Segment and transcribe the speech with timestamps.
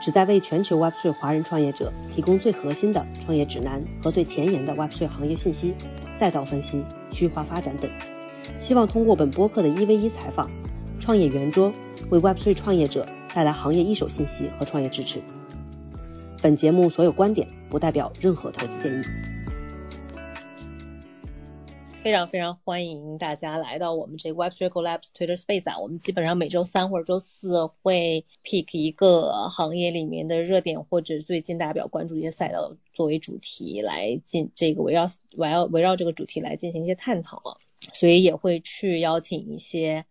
[0.00, 5.74] 旨在为全球 Web3 华人创业者提供最核心的创业指南和最前沿的 Web3 行业信息、
[6.16, 7.90] 赛道分析、区域化发展等。
[8.58, 10.50] 希望通过本播客的一 v 一采访、
[11.00, 11.72] 创业圆桌，
[12.10, 15.20] 为 Web3 创业者带来行业一手信息和创业支持。
[16.40, 19.27] 本节目所有观点不代表任何投资建议。
[21.98, 37.58] 非常非常欢迎大家来到我们这个 Web3 Labs Twitter Space 啊，我们基本上每周三或者周四会 pick 一个行业里面的热点或者最近大家比较关注一些赛道作为主题来进这个围绕围绕围绕这个主题来进行一些探讨啊，
[37.92, 40.06] 所以也会去邀请一些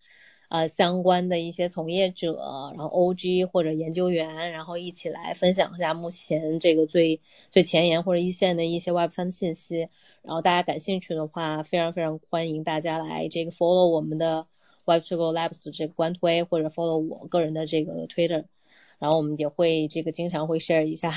[0.49, 9.87] 呃相关的一些从业者，然后 OG 或者研究员，然后一起来分享一下目前这个最最前沿或者一线的一些 Web3 信息。
[10.27, 14.45] 然后大家感兴趣的话，非常非常欢迎大家来这个 follow 我们的
[14.85, 18.43] Web2 Go Labs 的这个官推，或者 follow 我个人的这个 Twitter。
[18.99, 21.13] 然后我们也会这个经常会 share 一下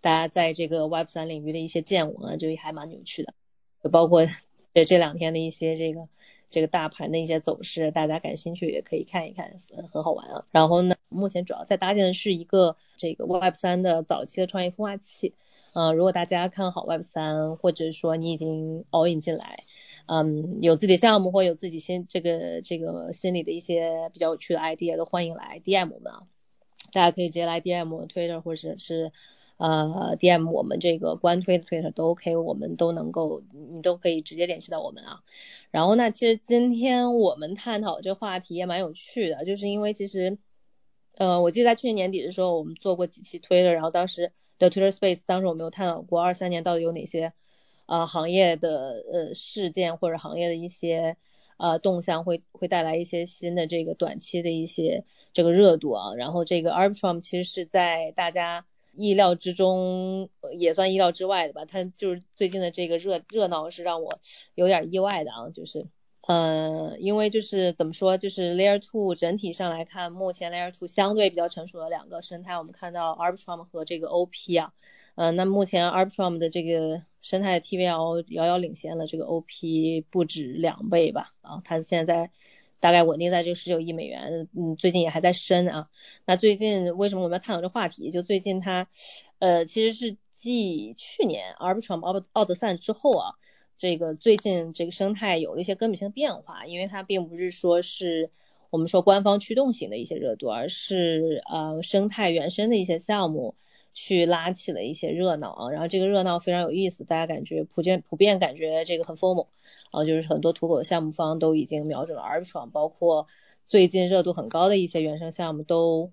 [0.00, 3.34] 大家在这个 Web3 领域的一些见闻啊，就还蛮有趣的。
[3.82, 4.24] 就包括
[4.72, 6.06] 这这两天的一些这个
[6.48, 9.56] 这个大盘的一些走势，大家感兴趣也可以看一看，
[9.92, 10.44] 很好玩啊。
[10.52, 15.34] 然后呢，目前主要在搭建的是一个这个 Web3 的早期的创业孵化器。
[15.74, 19.60] 嗯，如果大家看好 Web 三，或者说你已经 all in 进来，
[20.06, 26.22] 嗯，有自己的项目或有自己心这个这个心里的一些比较有趣的 idea，都欢迎来 DM 我们啊。
[26.92, 29.12] 大家可以直接来 DM Twitter 或者是
[29.56, 35.22] 呃 DM 我们这个官推的 Twitter 都 OK，我们都能够你都可以直接联系到我们啊。
[35.70, 40.36] 然后呢，其实今天我们探讨这话题也蛮有趣的，就是因为其实
[41.16, 44.32] 呃，我记得在去年年底的时候，我们做过几期推的，然后当时。
[44.62, 47.32] 的 Twitter Space，当时我们有探讨过二三年到底有哪些
[47.86, 51.16] 呃行业的呃事件或者行业的一些
[51.56, 56.14] 呃动向会会带来一些新的这个短期的一些这个热度啊。
[56.14, 58.64] 然后这个 Arbitrum 其实是在大家
[58.96, 61.64] 意料之中，也算意料之外的吧。
[61.64, 64.20] 它就是最近的这个热热闹是让我
[64.54, 65.88] 有点意外的啊，就是。
[66.24, 74.72] 呃，因为就是怎么说，就是 Layer Two 整体上来看，目前 Layer Two 相对比较成熟的两个生态，我们看到 Arbitrum 和这个 OP 啊，
[75.16, 82.30] 呃，那目前 Arbitrum 的这个生态 TVL 遥遥领先了这个 OP 不止两倍吧，啊，它现在
[82.78, 85.88] 大概稳定在这个十九亿美元，嗯，最近也还在升啊。
[86.24, 88.12] 那最近为什么我们要探讨这话题？
[88.12, 88.86] 就最近它，
[89.40, 93.34] 呃，其实是继去年 Arbitrum 奥奥德赛之后啊。
[93.76, 98.30] 这个最近这个生态有了一些根本性变化，因为它并不是说是
[98.70, 103.54] 我们说官方驱动型的一些热度，而是呃生态原生的一些项目
[103.92, 105.70] 去拉起了一些热闹啊。
[105.70, 109.46] 然后这个热闹非常有意思，大家感觉普遍普遍感觉这个很疯猛
[109.90, 113.26] 啊，就是很多土狗的项目方都已经瞄准了 R 创包括
[113.68, 116.12] 最近热度很高的一些原生项目都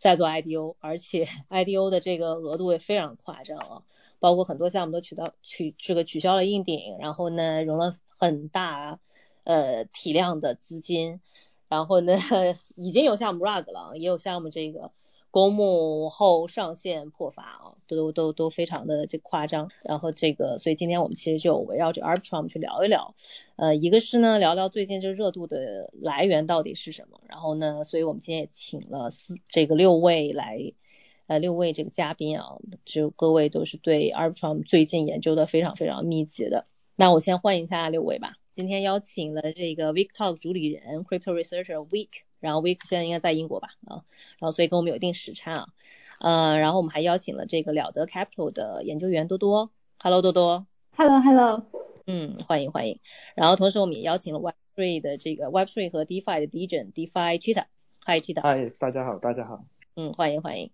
[0.00, 3.82] 在做 IDO，而且 IDO 的这个额度也非常夸张啊。
[4.18, 8.98] 包括很多项目都取到取这个取消了硬顶，然后呢融了很大
[9.44, 11.20] 呃体量的资金，
[11.68, 12.16] 然后呢
[12.76, 14.90] 已经有项目 rug 了，也有项目这个
[15.30, 19.70] 公募后上线破发啊，都都都非常的这夸张。
[19.84, 23.14] 然后这个所以今天我们其实就围绕着 Arbitrum 去聊一聊，
[23.56, 30.72] 呃一个是呢聊聊最近这热度的来源到底是什么，然后呢所以我们今天也请了四这个六位来。
[31.26, 36.66] 呃，六位这个嘉宾啊，就各位都是对 Arbitrum 最近研究的非常非常密集的。
[36.96, 38.32] 那我先欢迎一下六位吧。
[38.52, 42.08] 今天邀请了这个 Week Talk 主理人 Crypto Researcher Week，
[42.40, 43.68] 然后 Week 现在应该在英国吧？
[43.86, 44.02] 啊，
[44.38, 45.66] 然后所以跟我们有一定时差啊。
[46.20, 49.70] 呃，然后我们还邀请了这个了得 Capital 的研究员多多。
[50.02, 50.66] Hello，多多。
[50.96, 51.62] Hello，Hello。
[52.06, 52.98] 嗯，欢迎欢迎。
[53.36, 57.66] 然后同时我们也邀请了 Web3 的这个 Web3 和 DeFi 的 DJ DeFi Cheetah。
[58.04, 58.42] Hi，Cheetah。
[58.42, 59.64] 嗨，大家好，大家好。
[59.94, 60.70] 嗯，欢迎欢迎。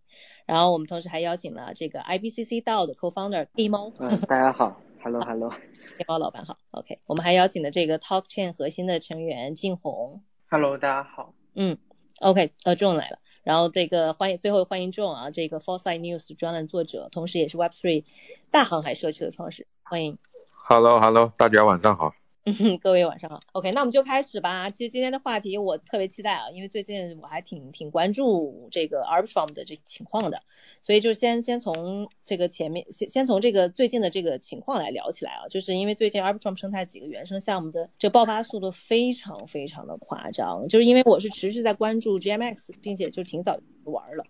[0.47, 3.93] 然后我们同时还邀请了这个 IBCC DAO 的 Co-founder 黑猫。
[3.99, 5.51] 嗯，大家好，Hello Hello。
[5.97, 6.99] 天猫老板好，OK。
[7.07, 10.23] 我们还邀请了这个 TalkChain 核心的成员静红。
[10.51, 11.35] Hello，大家好。
[11.55, 11.79] 嗯
[12.21, 13.19] ，OK，呃，John 来了。
[13.43, 18.05] 然后这个欢迎，最后欢迎 John 啊，这个 Foresight News 专栏作者，同时也是 Web3
[18.51, 20.19] 大航海社区的创始人，欢迎。
[20.53, 22.13] Hello Hello，大家晚上好。
[22.47, 23.41] 嗯， 各位晚上好。
[23.51, 24.71] OK，那我们就开始吧。
[24.71, 30.43] 其实今天的话题我特别期待啊，因为最近我还挺挺关注这个 Arbitrum 的这情况的，
[30.81, 35.49] 所以就先先从这个前面先先从这个最近的这个情况来聊起来啊。
[35.49, 44.25] 就是因为最近 Arbitrum 生态几个原生项目的这爆发速度非常非常的夸张，就是因为我是持续在关注 GMX，并且就挺早玩了。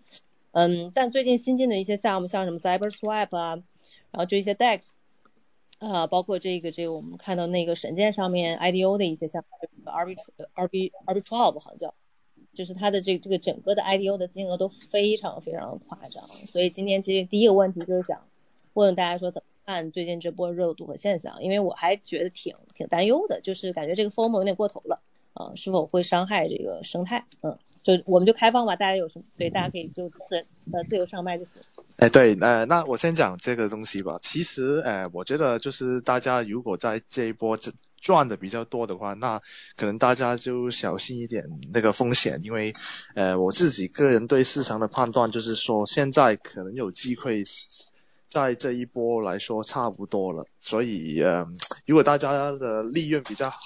[0.53, 3.61] 嗯，但最近新进的一些项目，像什么 CyberSwap 啊，
[4.09, 4.96] 然后就一些 DEX。
[5.79, 9.45] 啊，包括这个这个我们看到那个神剑上面 IDO 的一些像
[9.85, 10.15] RB
[10.55, 11.93] RB RB twelve 好像叫，
[12.53, 18.27] 就是它的这这个整个的 IDO 的金额都非常非常夸张，所以今天其实第一个问题就是想
[18.73, 25.01] 问问大家说怎么看最近这波热度和现象，因为我还觉得挺挺担忧的，就是感觉这个 FOMO 有点过头了，
[25.33, 27.27] 啊，是否会伤害这个生态？
[27.41, 27.57] 嗯。
[27.87, 30.15] 就我们就开放吧，大家有什么对，大家可以就自
[30.73, 31.53] 呃自由上麦就行。
[31.95, 34.17] 哎，对，呃，那我先讲这个东西吧。
[34.21, 39.41] 其实，呃，我觉得就是大家如果在这一波这赚的比较多的话，那
[39.77, 42.73] 可能大家就小心一点那个风险，因为
[43.15, 47.43] 呃我自己个人对市场的判断就是说，现在可能有机会
[48.27, 50.45] 在这一波来说差不多了。
[50.57, 51.47] 所以，呃，
[51.85, 53.57] 如果大家的利润比较好。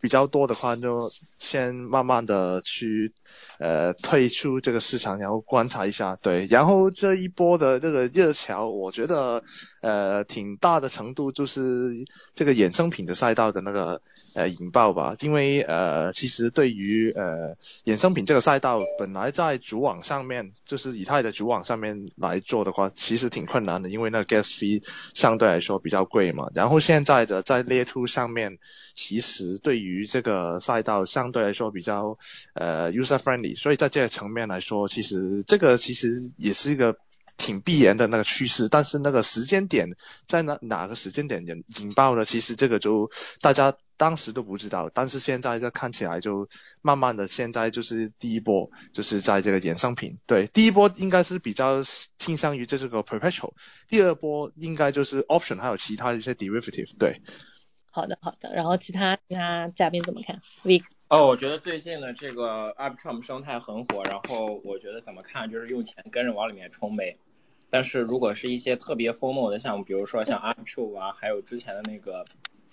[0.00, 3.12] 比较多的话，就先慢慢的去
[3.58, 9.42] 呃退出这个市场，然后观察一下，对，然后这一波的那个热潮，我觉得
[9.80, 12.04] 呃挺大的程度就是
[12.34, 14.00] 这个衍生品的赛道的那个。
[14.38, 24.80] 呃，引爆吧，因为呃，其实对于呃衍生品这个赛道，本来在主网上面，就是以太的主网上面来做的话，其实挺困难的，因为那个 gas fee
[25.12, 26.50] 相对来说比较贵嘛。
[26.54, 28.58] 然后现在的在 Layer Two 上面，
[28.94, 32.16] 其实对于这个赛道相对来说比较
[32.54, 36.96] 呃 user friendly，所以在这个层面来说，其实这个其实也是一个
[37.38, 38.68] 挺必然的那个趋势。
[38.68, 39.96] 但是那个时间点
[40.26, 42.26] 在哪哪个时间点引引爆呢？
[42.26, 43.74] 其实这个就大家。
[43.98, 46.48] 当时都不知道，但是现在这看起来就
[46.82, 50.18] 慢慢的，现在就是第一波，就是在这个衍生品。
[50.24, 51.82] 对，第一波应该是比较
[52.16, 53.54] 倾向于这是个 perpetual，
[53.88, 56.96] 第二波应该就是 option，还有其他一些 derivative。
[56.96, 57.20] 对，
[57.90, 60.84] 好的好的，然后其他其他嘉宾怎么看？Vic？
[61.08, 67.18] 哦，我觉得最近的这个 Arbitrum 生态很火，然后我觉得怎么看就是用钱跟着往里面冲呗。
[67.70, 72.24] 但是如果是一些特别 formal 的项目，比如说像阿 Q 啊，还有之前的那个。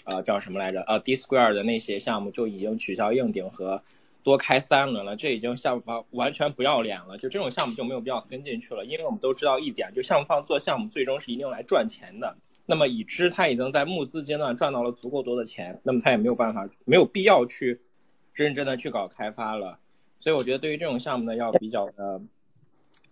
[0.07, 0.81] 呃，叫什么来着？
[0.81, 3.81] 呃，D Square 的那些项目就已经取消硬顶和
[4.21, 7.17] 多开三轮了，这已经项目方完全不要脸了。
[7.17, 12.37] 就这种项目就没有必要跟进去了，因为我们都知道一点，就项目方做项目最终是一定来赚钱的。
[12.67, 17.81] 那么已知他已经在募资阶段赚到了足够多的钱，那么他也没有办法，没有必要去
[18.31, 19.79] 认真的去搞开发了。
[20.19, 22.21] 所以我觉得对于这种项目呢，要比较的，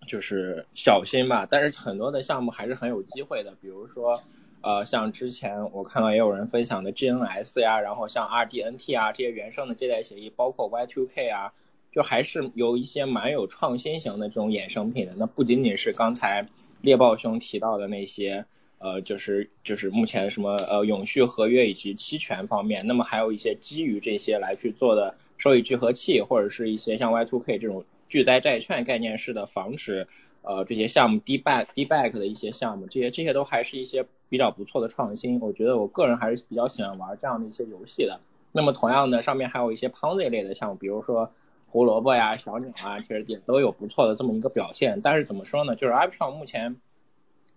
[0.08, 1.48] 就是小心吧。
[1.50, 4.22] 但是很多的项目还是很有机会的，比如说。
[4.66, 11.52] 呃，像之前我看到也有人分享的 GNS 呀，然后像 RDNT 啊这些原生的借贷协议，包括 Y2K 啊，
[11.92, 15.16] 就还是有一些蛮有创新型的这种衍生品的。
[15.18, 16.48] 那不仅仅是刚才
[16.80, 18.46] 猎豹兄提到的那些，
[18.78, 27.84] 呃，就是就是目前什么呃永续合约以及期权方面，那么还有一些基于这些来去做的收益聚合器，或者是一些像 Y2K 这种
[28.14, 30.08] 巨灾债券概念式的防止。
[30.44, 35.40] 呃，这些项目 D back D back 的一些项目，这些这些都还是一些比较不错的创新。
[35.40, 38.20] 我觉得我个人还是比较喜欢玩这样的一些游戏的。
[38.52, 41.32] 那么同样的，上面还有一些 Ponzi 类的项目，比如说
[41.66, 45.02] 胡萝卜呀、小鸟啊，其实也都有不错的这么一个表现。
[45.02, 46.76] 但是怎么说呢，就是 Arbitrum 目前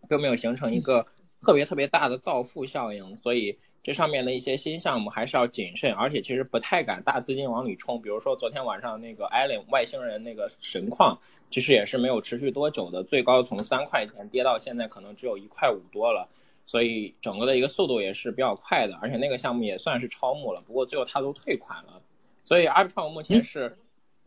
[0.09, 1.07] 并没有形成一个
[1.43, 8.03] 特别特别大的造富效应，所以这上面的一些新项目还是要谨慎，而且其实不太敢大资金往里冲。
[8.03, 11.21] 比如说昨天晚上那个 Alien 外星人那个神矿。
[11.49, 16.29] 其实也是没有持续多久的，最高从三块钱跌到现在可能只有一块五多了，
[16.67, 22.03] 所以整个的一个速度也是比较快的，而且那个项目也算是超募了，不过最后它都退款了，
[22.45, 23.79] 所以 Arbitrum 目前是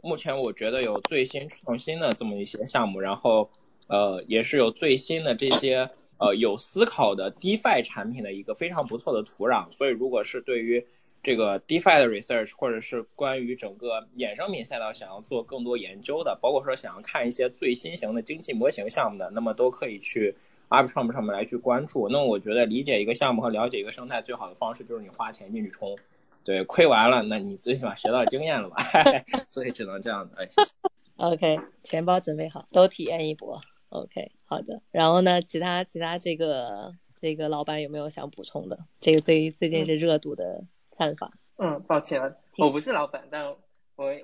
[0.02, 3.50] 目前我觉得有最新创新的这么一些项目，然后
[3.88, 5.90] 呃也是有最新的这些
[6.20, 10.86] 呃有思考的 DeFi 产品的一个非常不错的土壤，所以如果是对于
[11.24, 20.36] 这个 DeFi 的 research，或者是关于整个衍生品赛道想要做更多研究的，包括说想要看一些最新型的经济模型项目的，那么都可以去
[20.70, 22.08] Arbitrum 上面来去关注。
[22.10, 25.98] 那我觉得理解一个项目和了解一个生态最好的方式就是你花钱进去冲，
[26.46, 28.78] 对，亏完了，那你最起码学到经验了吧？
[29.50, 30.36] 所以只能这样子。
[30.38, 30.72] 哎，谢谢。
[31.18, 33.62] OK，钱包准备好，都体验一波。
[33.90, 34.82] OK，好的。
[34.92, 38.80] 然后呢，其他其他这个这个老板有没有想补充的？
[39.00, 40.66] 这个对于最近是热度的。
[40.98, 43.58] 看法，嗯，抱歉啊，我不是老板，但我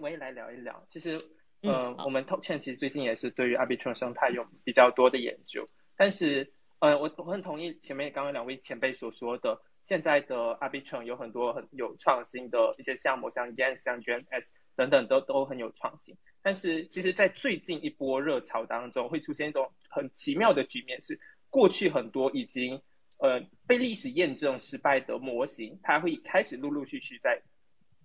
[0.01, 0.83] 我也来聊一聊。
[0.89, 1.17] 其实，
[1.61, 5.69] 嗯，我们 Top Chain 其实最近也是对于 Arbitrum 生态有比较多的研究。
[5.95, 16.17] 但是，呃，我我很同意前面刚刚两位前辈所说的，现在的 Arbitrum 有很多很有创新的一些项目，像 Dance、像 GNS 等等都都很有创新。
[16.45, 22.83] 但是其实，在最近一波热潮当中，会出现一种很奇妙的局面，是过去很多已经
[23.17, 27.41] 呃被历史验证失败的模型，它会开始陆陆续续在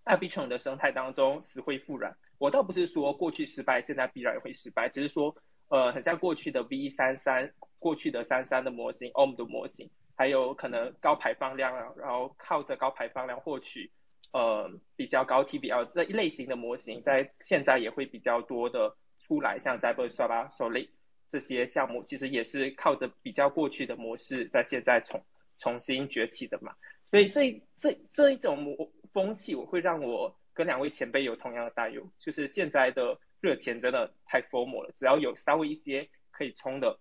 [0.07, 2.17] Arbitrum 的生态当中死灰复燃。
[2.39, 5.37] 我倒不是说过去失败，现在必然会失败，只是说
[5.69, 13.91] 呃很像过去的 V 三三，过去的三三的模型，OM 的模型，还有可能高排放量啊，然后靠着高排放量获取。
[14.33, 20.89] 呃，比较高 TBL 这一类型的模型，在现在也会比较多的出来，像 z 波 b e r s a Solid
[21.29, 25.25] 这些项目，其实也是靠着比较过去的模式，在现在重
[25.59, 26.77] 重新崛起的嘛。
[27.07, 37.01] 所以这这这一种模风气，我会让我跟两位前辈有同样的担忧，就是现在的热钱真的太 formal 了，只要有稍微一些可以冲的，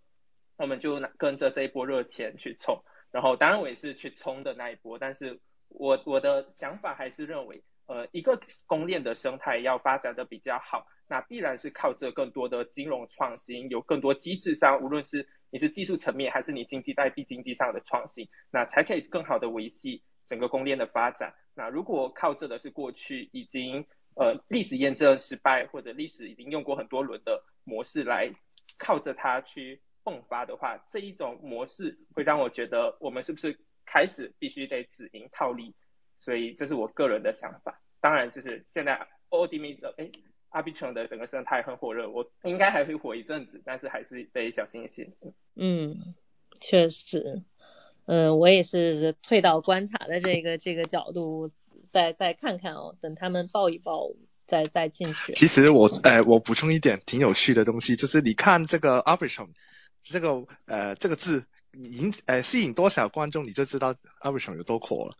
[0.58, 2.84] 我们就跟着这一波热钱去冲。
[3.12, 5.40] 然后当然我也是去冲的那一波，但是。
[5.70, 21.34] 我我的想法还是认为，呃，一个公链的生态要发展的比较好，那必然是靠着更多的金融创新，有更多机制上，无论是你是技术层面，还是你经济代币经济上的创新，那才可以更好的维系整个公链的发展。
[21.54, 23.86] 那如果靠着的是过去已经
[24.16, 28.32] 呃历史验证失败，或者历史已经用过很多轮的模式来
[28.78, 33.60] 靠着它去迸发的话，这一种模式会让我觉得我们是不是？
[33.92, 35.74] 开始必须得止盈套利，
[36.20, 37.82] 所以这是我个人的想法。
[38.00, 40.12] 当然，就是现在 o d m i 哎
[40.52, 45.10] ，Arbitrum 的整个生态很火热，我应该还会火一阵子，但是还是得小心一些。
[45.56, 46.14] 嗯，
[46.62, 47.42] 确实，
[48.06, 51.50] 嗯，我也是退到观察的这个这个角度，
[51.90, 54.12] 再再看看哦，等他们报一报，
[54.46, 55.34] 再再进去。
[55.34, 59.50] 其实我，呃，我补充一点挺有趣的东西，就是你看这个 Arbitrum
[60.04, 61.46] 这个呃这个字。
[61.74, 65.16] 引呃吸引多少观众，你就知道 Arbitrum 有多火了。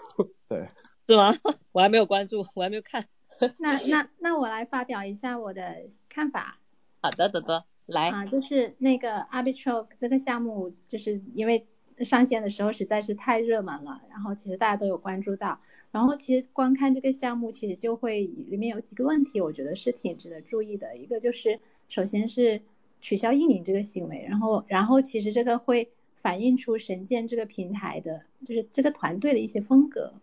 [0.48, 0.68] 对，
[1.06, 1.32] 是吗？
[1.72, 3.06] 我还没有关注，我还没有看。
[3.58, 5.76] 那那那我来发表一下我的
[6.08, 6.58] 看法。
[7.00, 8.10] 好的，德德，来。
[8.10, 11.66] 啊，就是那个 Arbitrum 这个项目，就是因为
[11.98, 15.60] 上线的时候实在是太热门了，然后其实大家都有关注到。
[15.90, 20.96] 然后其实观看这个项目，其实就会里面有几个问题，我觉得是挺值得注意的。
[20.96, 22.62] 一个就是，首先是。
[23.02, 25.90] 取消运营这个行为，然后，然后其实这个会
[26.22, 30.14] 反映出神剑这个平台的，就是这个团队的一些风格。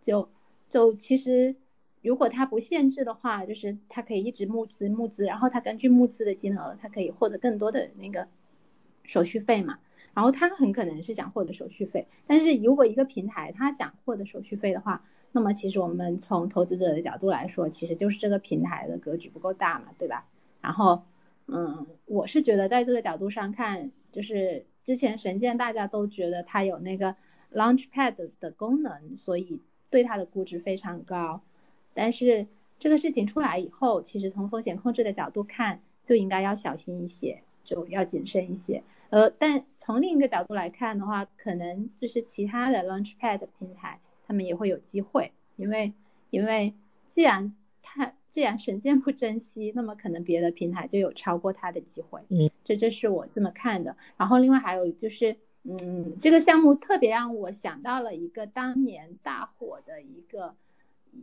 [0.00, 0.30] 就
[0.68, 1.56] 就其实，
[2.02, 8.28] 如果他不限制的话，就是他可以一直募资募资，然后他根据募资的金额，他可以获得更多的那个
[9.02, 9.80] 手续费嘛。
[10.14, 20.26] 然后他很可能是想获得手续费，但是如果一个平台他想获得手续费的话，那么其实我们从投资者的角度来说，其实就是这个平台的格局不够大嘛，对吧？
[20.60, 21.02] 然后。
[21.52, 27.16] 嗯，我是觉得在这个角度上看，就是之前神剑大家都觉得它有那个
[27.52, 31.42] Launchpad 的功能，所以对它的估值非常高。
[31.92, 32.46] 但是
[32.78, 38.82] 这个事情出来以后，其实从风险控制的角度看，就应该要小心一些，就要谨慎一些。
[39.10, 45.92] 呃，但从另一个角度来看的话，可能就是其他的 Launchpad 平台，他们也会有机会，因为
[46.30, 46.74] 因为
[47.08, 47.52] 既然
[48.30, 52.20] 既然神剑不珍惜，那么可能别的平台就有超过它的机会。
[52.28, 53.96] 嗯，这这是我这么看的。
[54.16, 60.54] 然后另外还有就是，嗯，这个项目特别让我想到了一个当年大火的一个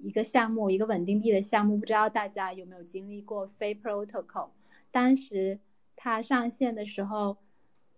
[0.03, 4.49] 一个项目，一个稳定币的项目，不知道大家有没有经历过非 Protocol？
[4.91, 5.59] 当时
[5.95, 7.37] 它上线的时候，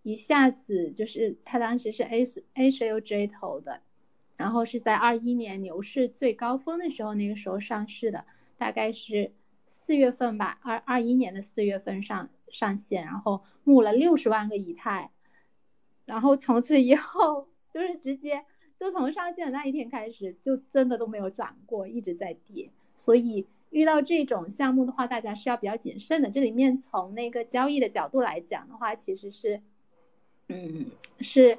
[0.04, 2.24] 一下子就是它当时是 A
[2.54, 3.82] A U J 投的，
[4.38, 8.26] 然后是在二一年牛市最高峰的时候，那个时候上市的。
[8.60, 9.32] 大概是
[9.66, 15.12] 四月份吧，二二一年的四月份上上线，然后募了六十万个以太，
[16.06, 18.44] 然后从此以后就是直接
[18.78, 22.70] 就从上线的那一天开始，就真的都没有涨过，一直在跌。
[22.98, 26.30] 所以遇到这种项目的话，大家是要比较谨慎的。
[26.30, 29.62] 这里面从那个交易的角度来讲的话，其实是，
[30.50, 30.88] 嗯，
[31.22, 31.58] 是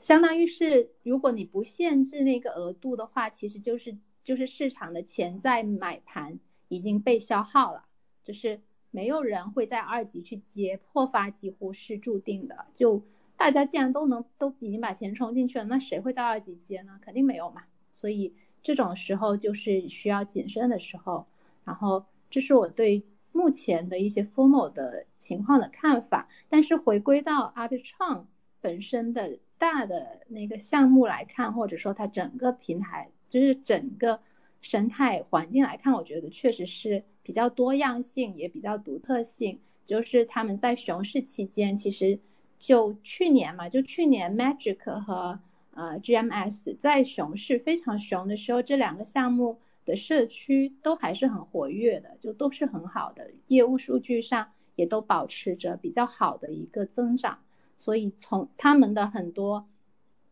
[0.00, 3.96] 相当于是如果你不限制那个额度的话，其实就是。
[4.22, 7.84] 就是市场的潜在买盘已经被消耗了，
[8.22, 8.60] 就是
[8.90, 12.66] 没有人会在二级去接，破发几乎是注定的。
[12.74, 13.02] 就
[13.36, 16.98] 大家既然都能都已经把钱充进去了，那谁会在二级接呢？
[17.02, 17.62] 肯定没有嘛。
[17.92, 21.26] 所以这种时候就是需要谨慎的时候。
[21.64, 26.28] 然后这是我对目前的一些 formal 的情况的看法。
[26.48, 28.24] 但是回归到 Arbitrum
[28.60, 33.10] 本身的大的那个项目来看，或者说它整个平台。
[33.30, 34.20] 就是整个
[34.60, 39.60] 生态环境来看，我觉得确实是比较多样性，也比较独特性。
[39.86, 42.20] 就是他们在熊市期间，其实
[42.58, 45.40] 就去年嘛，就去年 Magic 和
[45.72, 57.38] 呃 GMS 在熊市非常熊的时候，这两个项目的社区都还是很活跃的，就都是很好的，业务数据上也都保持着比较好的一个增长。
[57.80, 59.66] 所以从他们的很多，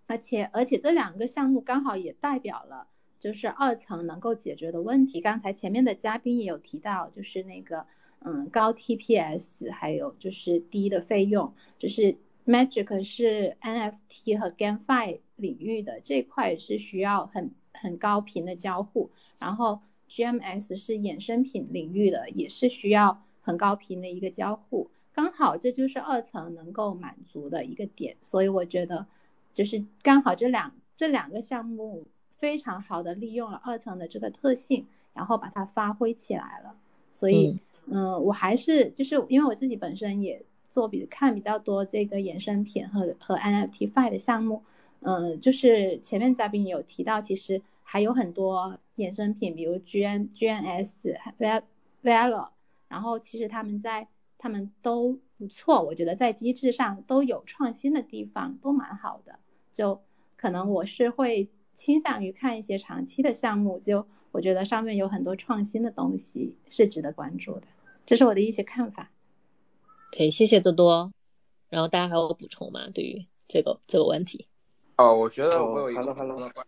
[0.09, 2.89] 而且而且这两个项目刚好也代表了
[3.21, 5.21] 就是二层能够解决的问题。
[5.21, 7.87] 刚才前面的嘉宾也有提到，就是那个
[8.19, 15.21] 嗯高 TPS，还有就是低的费用，就是 Magic 是 NFT 和 GameFi。
[15.39, 19.79] 领域的这块是需要很很高频的交互，然后
[20.11, 29.07] GMS 是衍生品领域的，也是需要很高频的一个交互，刚好这就是二层能够满足的一个点，所以我觉得
[29.59, 32.07] 就是刚好这两这两个项目
[32.39, 36.77] 非常好的利用了二层的这个特性，然后把它发挥起来了，
[37.13, 44.63] 所以嗯，我还是就是因为我自己本身也做比看比较多这个衍生品和和 NFT Fi 的项目。
[45.01, 50.97] 嗯，就是前面嘉宾有提到，其实还有很多衍生品，比如 G N G N S
[51.39, 51.63] V
[52.05, 52.51] Valor，
[52.87, 54.07] 然后其实他们在
[54.39, 59.41] 他们都不错，我觉得在机制上都有创新的地方，都蛮好的。
[59.79, 60.03] 就
[60.37, 67.69] 可能我是会倾向于看一些长期的项目，就我觉得上面有很多创新的东西是值得关注的，
[68.05, 69.13] 这是我的一些看法。
[70.11, 71.13] 可以，谢谢多多。
[71.69, 72.91] 然后大家还有补充吗？
[72.93, 74.49] 对于这个这个问题？
[74.97, 76.67] 哦，我觉得我有一个不同的观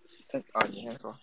[0.53, 1.19] 啊，你先说。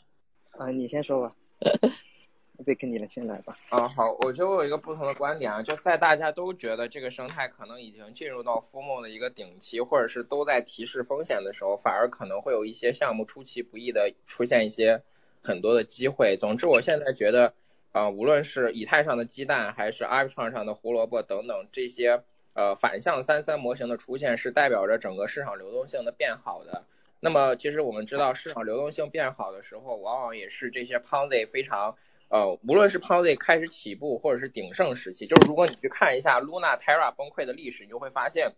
[0.57, 1.35] 啊，你先说吧。
[2.63, 3.57] 别跟你了，先来吧。
[3.69, 15.01] 啊，好，我觉得我有一个不同的观点啊，就在大家都觉得这个生态可能已经进入到 formal 的一个顶期，或者是都在提示风险的时候，反而可能会有一些项目出其不意的出现一些
[15.43, 16.35] 很多的机会。
[16.37, 17.53] 总之，我现在觉得
[17.91, 22.23] 啊，无论是以太上的鸡蛋，还是 Arbitrum 上的胡萝卜等等这些
[22.53, 26.83] 呃反向三三模型的出现，是代表着整个市场流动性的变好的。
[27.19, 31.95] 那么其实我们知道，市场流动性变好的时候，往往也是这些 Ponzi 非常
[32.29, 38.53] 呃，无论是 Ponzi 开始起步，或者是鼎盛时期，就是如果你去看一下 Luna Terra 崩溃的历史，你就会发现，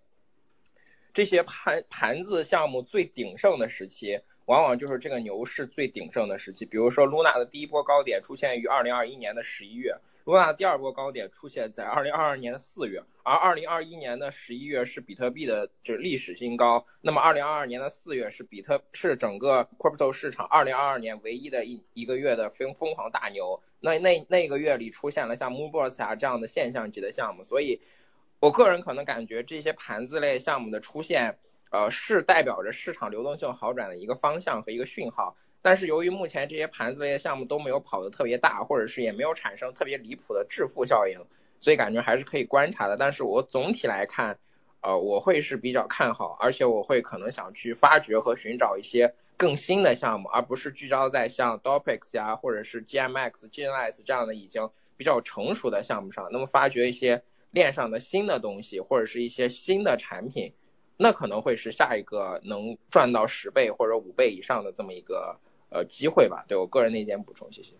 [1.13, 6.65] 这些盘盘子项目最鼎盛的时期，往往就是这个牛市最鼎盛的时期。
[6.65, 9.95] 比如说 Luna 的第一波高点出现于二零二一年的十一月。
[10.25, 16.85] 卢娜第二波高点出现在二零二二年的四月，而二零二一年的十一月是比特币的就历史新高。
[17.01, 23.61] 那么二零二二年的四月是比特是整个 crypto 市场二零二二年唯一的一一个月的疯疯狂大牛。
[23.79, 27.81] 那那那个月里出现了像 Moonbirds 啊这样的现象级的项目，所以
[28.39, 31.39] 我个人可能感觉这些盘子类项目的出现，
[31.71, 35.35] 呃，是代表着市场流动性好转的一个方向和一个讯号。
[35.61, 41.19] 但是由于目前这些盘子类的项目都没有跑得特别大，或者是也没有产生特别离谱的致富效应，
[41.59, 42.95] 所以感觉还是可以观察的。
[42.95, 44.39] 但是我总体来看，
[44.79, 56.29] 呃，我会是比较看好，而且我会可能想去发掘和寻找一些更新的项目，而不是聚焦在像 Dopix 呀，或者是 GMX、GNS 这样的已经比较成熟的项目上。
[56.31, 60.53] 那么发掘一些链上的新的东西，或者是一些新的产品，
[60.95, 65.37] 那可能会是下一个能赚到十倍或者五倍以上的这么一个。
[65.69, 67.73] 呃，机会吧，对我个人的一点补充，谢谢。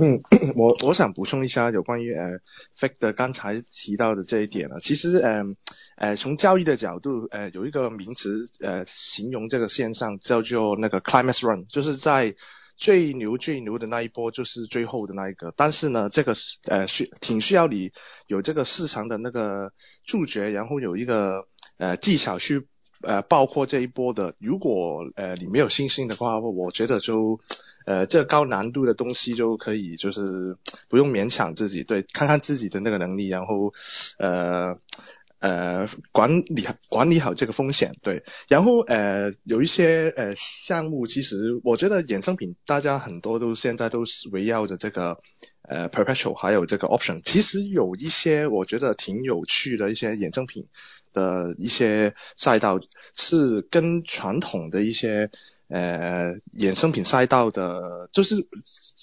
[0.00, 0.22] 嗯，
[0.54, 2.38] 我我想补充一下有关于呃
[2.78, 5.56] Fake 刚才提到的这一点呢，其实嗯
[5.96, 12.36] 呃从交易的角度，呃有一个名词呃形容这个现象叫做那个 Climax Run，就是在
[12.76, 17.90] 最牛最牛的那一波就是最后的那一个，但是呢这个是呃需挺需要你
[18.28, 19.72] 有这个市场的那个
[20.04, 22.68] 触觉，然后有一个呃技巧去。
[23.02, 27.38] 呃，包括这一波的，如果呃你没有信心的话，我觉得就
[27.86, 30.56] 呃这高难度的东西就可以，就是
[30.88, 33.72] 不用勉强自己，对，看看自己的那个能力，然后
[34.18, 34.76] 呃
[35.38, 45.20] 呃管理管理好这个风险，对，然后呃有一些呃项目，其实我觉得衍生品大家很多都现在都是围绕着这个
[45.62, 50.66] 呃 perpetual 还有这个 option，其实有一些我觉得挺有趣的一些衍生品。
[51.18, 52.78] 的一些赛道
[53.14, 55.30] 是跟传统的一些
[55.68, 58.46] 呃衍生品赛道的，就是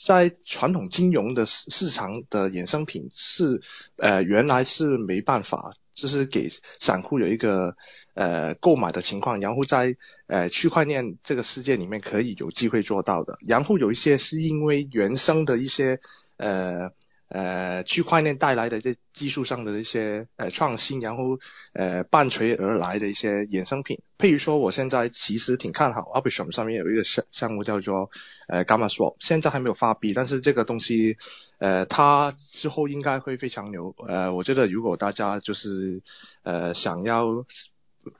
[0.05, 3.61] 在传统金融的市市场的衍生品是
[3.97, 6.49] 呃原来是没办法，就是给
[6.79, 7.75] 散户有一个
[8.13, 9.97] 呃购买的情况，然后在
[10.27, 15.99] 呃区块链这个世界里面可以有机会做到的，然后有一些是因为原生的一些
[16.37, 16.91] 呃。
[17.27, 21.39] 呃，区块链带来的这技术上的一些呃创新，然后
[21.73, 28.11] 呃伴随而来的一些衍生品，譬如说，我现在其实挺看好 Arbitrum 上面有一个项项目叫做
[28.47, 31.17] 呃 Gamma Swap，现在还没有发币，但是这个东西
[31.57, 35.99] 呃它之后应该会非常牛，呃我觉得如果大家就是
[36.43, 37.45] 呃想要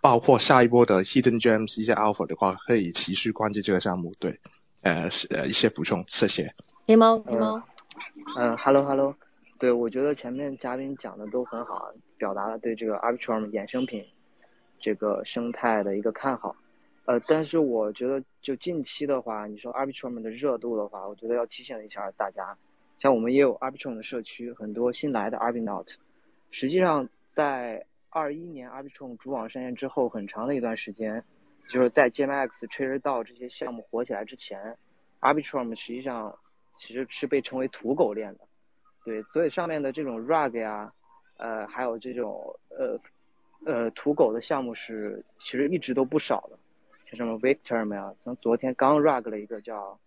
[0.02, 4.13] 包括下一波的 Hidden Gems 一些 Alpha 的话，可以持续关注这个项目。
[4.18, 4.39] 对，
[4.82, 6.56] 呃呃一些补充，谢谢。
[6.88, 7.62] 黑猫，黑猫。
[8.38, 9.15] 嗯，Hello Hello，
[9.58, 14.05] 对我觉得前面嘉宾讲的都很好，表达了对这个 Arbitrum 衍生品
[14.79, 16.55] 这个生态的一个看好。
[17.05, 22.58] 呃，但是我觉得就近期的话，你说 Arbitrum 的热度的话，我觉得要提醒一下大家，
[22.97, 25.88] 像我们也有 Arbitrum 的社区，很多新来的 Arbitnot，
[26.51, 31.23] 实际上在二一年 Arbitrum 主网上线之后，很长的一段时间，
[31.69, 34.77] 就是在 GMX、Trader DAO 这些项目火起来之前
[35.21, 36.39] ，Arbitrum 实际上
[36.77, 38.41] 其实是被称为土狗链的，
[39.03, 40.91] 对，所以上面的这种 Rug 呀，
[41.38, 42.99] 呃，还有这种呃
[43.65, 46.59] 呃土狗的项目是其实一直都不少的。
[47.07, 48.15] 像什么 Victor 没有？
[48.19, 49.99] 从昨天刚 rug 了一个叫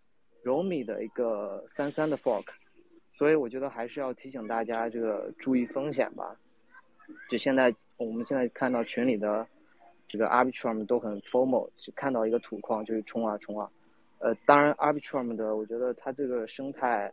[0.45, 2.47] Romi 的一个三三的 fork，
[3.13, 6.37] 所以我觉得还是要提醒大家这个注意风险吧。
[7.31, 9.47] 就现在我们现在看到群里的
[10.09, 13.71] 这个 Arbitrum 都很 formal，看到一个土矿就是冲啊冲啊。
[14.21, 17.13] 呃，当然 Arbitrum 的我觉得它这个生态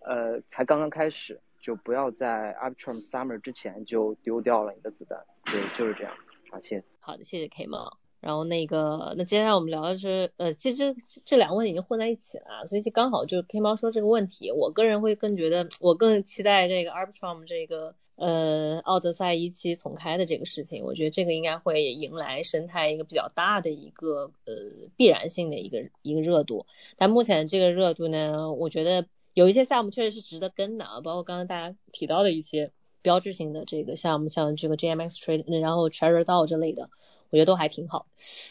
[0.00, 5.18] 呃才刚刚开始，就不要在 Arbitrum Summer 之前就丢掉了你的子弹。
[5.44, 6.12] 对，就是这样。
[6.50, 6.84] 好，谢谢。
[7.00, 7.98] 好的，谢谢 K 猫。
[8.20, 24.54] 然后那个，那接下来我们聊的是，呃，其实这两个问题已经混在一起了，所以就刚好就 K 猫说这个问题，我个人会更觉得，我更期待这个 Arbitrum 这个，呃，奥德赛一期重开的这个事情，我觉得这个应该会迎来生态一个比较大的一个，呃，
[24.98, 26.66] 必然性的一个一个热度。
[26.98, 36.90] 但目前这个热度呢，我觉得有一些项目确实是值得跟的，包括刚刚大家提到的一些标志性的这个项目，像这个 GMX Trade，然后 Cherry DAO 之类的。
[37.30, 38.06] 我觉得都还挺好，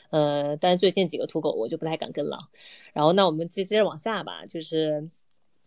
[0.10, 2.40] 呃，但是最近几个土狗我就不太敢跟了。
[2.94, 5.10] 然后那我们接接着往下吧，就是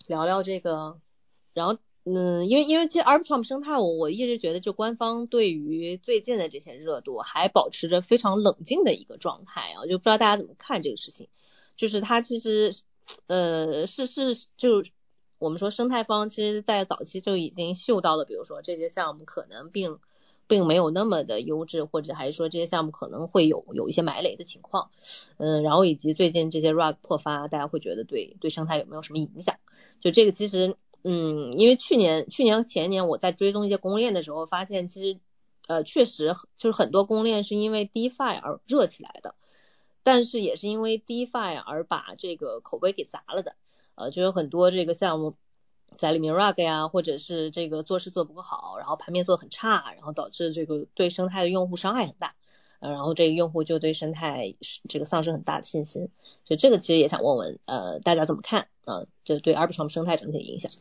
[0.06, 0.98] 聊聊这个，
[1.52, 11.28] 然后嗯，因为因为其实 Arbitrum 生态，我我一直觉得就官方对于最近的这些热度还保持着非常冷静的一个状态啊，就不知道大家怎么看这个事情。
[11.76, 12.74] 就是它其实
[13.26, 14.84] 呃是是就
[15.38, 19.98] 我们说生态方其实在早期就已经嗅到了，比如说这些项目可能并。
[20.48, 24.90] 并没有那么的优质，或者还是说这些项目可能会有有一些埋雷的情况，
[25.38, 29.56] 嗯，然后以及最近这些 rug 破发，大家会觉得对对生态有没有什么影响？
[30.00, 35.20] 就这个其实，嗯，因为去年去年前年我在追踪一些公链的时候，发现其实
[35.68, 39.34] 呃确实就是很多公链是因为 DeFi 而热起来的，
[40.02, 43.56] 但是也是因为 DeFi 而把这个口碑给砸了的，
[43.94, 45.36] 呃，就有很多这个项目。
[45.98, 52.34] 在里面 rug 呀，或者是这个做事做不够好，然后盘面做很差，然后导致这个对生态的用户伤害很大，
[52.90, 54.54] 然后这个用户就对生态
[54.88, 56.08] 这个丧失很大的信心，
[56.44, 59.06] 所以这个其实也想问问，呃，大家怎么看啊？
[59.24, 60.72] 就对 Arbitrum 生态整体的影响。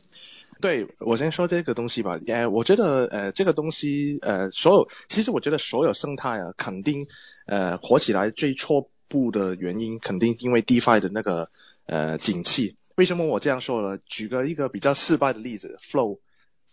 [0.59, 7.07] 对我先说这个东西吧，呃，我觉得呃这个东西呃所有，其实我觉得所有生态啊，肯定
[7.47, 11.49] 呃火起来最初步的原因，肯定因为 DeFi 的那个
[11.85, 12.77] 呃景气。
[12.95, 13.97] 为什么我这样说呢？
[14.05, 16.19] 举个一个比较失败的例子，Flow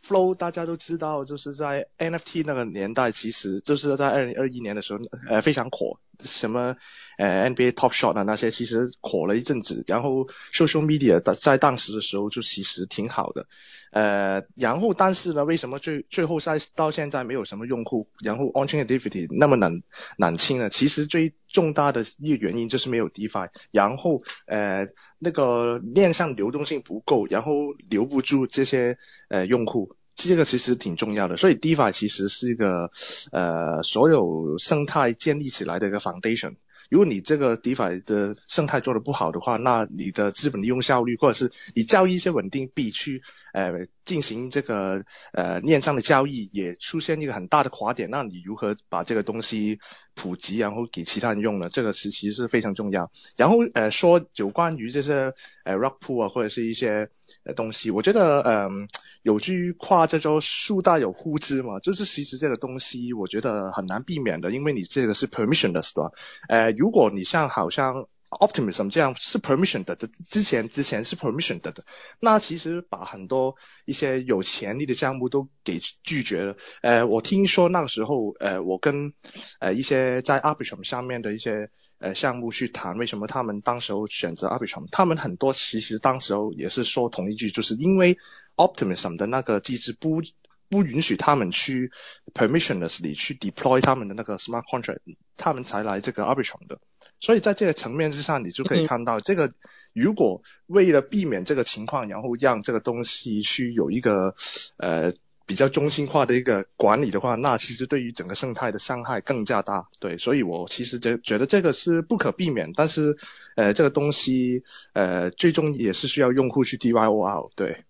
[0.04, 5.98] Flow 大家都知道，就是在 NFT 那个年代，其实就是在二零二一年的时候，呃，非常火。
[6.24, 6.76] 什么
[7.16, 13.46] 呃 NBA Top Shot 啊那些其实火了一阵子，然后 Social Media 在当时的时候就其实挺好的，
[13.92, 19.82] 呃，然后但是呢，为什么最最后在到现在没有什么用户，然后 On-chain Activity 那么冷
[20.16, 20.70] 冷清呢？
[20.70, 24.86] 其实最重大的一个原因就是没有 DeFi，然后呃
[25.18, 29.94] 那个链上流动性不够，然后留不住这些呃用户。
[30.20, 32.90] 这个其实挺重要的，所以 DeFi 其实是一个
[33.30, 36.56] 呃所有生态建立起来的一个 foundation。
[36.90, 48.08] 如果你这个 DeFi 的生态做的不好的话，那你的资本利用效率，或者是你交易一些稳定币去呃进行这个呃链上的交易，也出现一个很大的垮点。
[48.10, 49.78] 那你如何把这个东西
[50.14, 51.68] 普及，然后给其他人用呢？
[51.68, 53.12] 这个是其实是非常重要。
[53.36, 57.10] 然后呃说有关于这些呃 Rock Pool 啊，或者是一些
[57.44, 58.88] 呃东西，我觉得嗯。
[59.22, 66.12] 有句话叫做“树大有枯枝”嘛，就是其实这个东西我觉得很难避免的，因为你这个是 permissionless 的。
[66.48, 71.74] 呃，如果你像好像 optimism 这样是 permission 的，之前之前是 permission 的，
[72.20, 76.56] 那其实把很多一些有潜力的项目都给拒绝了。
[76.82, 79.12] 呃，我听说那个时候，呃，我跟
[79.60, 88.18] 呃一些在 Arbitrum 上面的一些呃项目去谈，为什么他们当时候选择 Arbitrum，他们很多其实当时候也是说同一句，就是因为。
[88.58, 90.20] Optimism 的那个机制不
[90.68, 91.90] 不允许他们去
[92.34, 94.98] permissionlessly 去 deploy 他们的那个 smart contract，
[95.36, 96.78] 他们才来这个 Arbitrum 的。
[97.20, 99.52] 所以在这个层面之上，你就可以看到，这个
[99.92, 104.36] 如果为了避免这个情况，然后让这个东西去有一个
[104.76, 109.88] 呃比较中心化的一个管理的话，那其实对于整个生态的伤害更加大。
[109.98, 113.16] 对，所以我其实觉觉得这个是不可避免，但是
[113.56, 117.50] 呃这个东西呃最终也是需要用户去 DIY。
[117.56, 117.84] 对。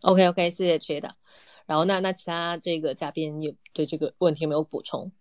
[0.00, 1.14] OK OK，谢谢 J 的。
[1.66, 5.12] 然后那那其他这个嘉宾有对这个问题有没有补充？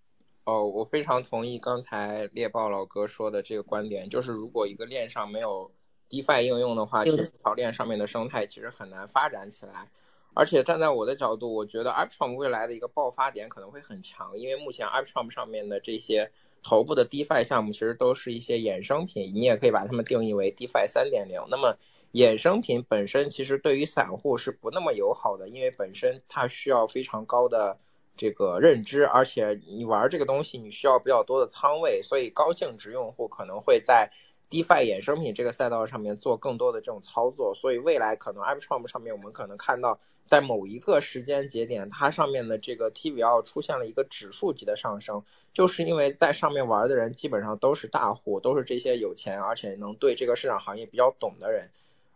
[0.43, 5.71] 哦，我非常同意刚才猎豹老哥说的这个观点，就是如果一个链上没有
[6.09, 9.89] DeFi 应用的话，其实这条链上面的生态其实很难发展起来。
[10.33, 16.31] 而且站在我的角度，我觉得 Arbitrum 未来的一个爆发点可能会很强，因为目前 Arbitrum 上面的这些
[16.63, 21.41] 头部的 DeFi 项目其实都是一些衍生品，你也可以把它们定义为 DeFi 三点零。
[21.49, 21.77] 那么
[22.13, 27.79] 衍生品本身其实对于散户是不那么友好的，因为本身它需要非常高的
[28.15, 34.11] 这个认知，而且你玩这个东西你需要比较多的仓位，所以高净值用户可能会在。
[34.51, 51.69] DeFi 衍生品这个赛道上面做更多的这种操作，所以未来可能 Arbitrum 上面我们可能看到，在某一个时间节点，它上面的这个 TVL 出现了一个指数级的上升，就是因为在上面玩的人基本上都是大户，都是这些有钱而且能对这个市场行业比较懂的人，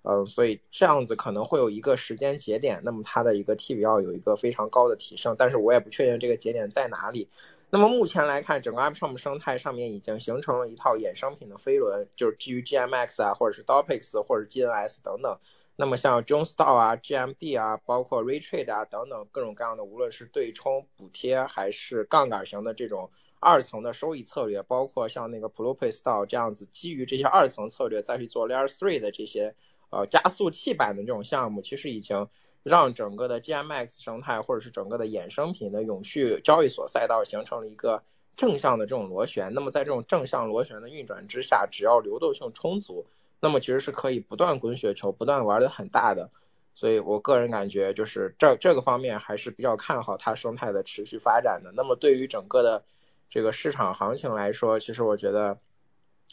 [0.06, 7.28] 呃，所以这样子可能会有一个时间节点，那么它的一个 TVL 有一个非常高的提升，但是我也不确定这个节点在哪里。
[7.72, 15.39] 那么目前来看，整个 Arbitrum 生态上面已经形成了一套衍生品的飞轮，就是基于 GMX 啊，或者是 Dopix 或者 GNS 等等。
[15.76, 23.10] 那么像 Jonestar 啊、GMD 啊，包括 Retrade 啊等等各种各样的，无论是对冲、补贴还是杠杆型的这种
[23.41, 29.54] 二层的收益策略，包括像那个 p l u p a s t a l 这样子基于这些二层策略再去做 Layer Three 的这些
[29.89, 32.28] 呃加速器版的这种项目，其实已经。
[32.67, 38.02] 让整个的 GMX 生态或者是整个的衍生品的永续交易所赛道形成了一个
[38.36, 39.54] 正向的这种螺旋。
[39.54, 43.06] 那么在这种正向螺旋的运转之下，只要流动性充足，
[43.39, 46.32] 那么其实是可以不断滚雪球，不断玩的很大的。
[46.74, 51.71] 所以我个人感觉就是这这个方面还是比较看好它生态的持续发展的。
[51.76, 52.84] 那么对于整个的
[53.30, 55.60] 这个市场行情来说，其实我觉得，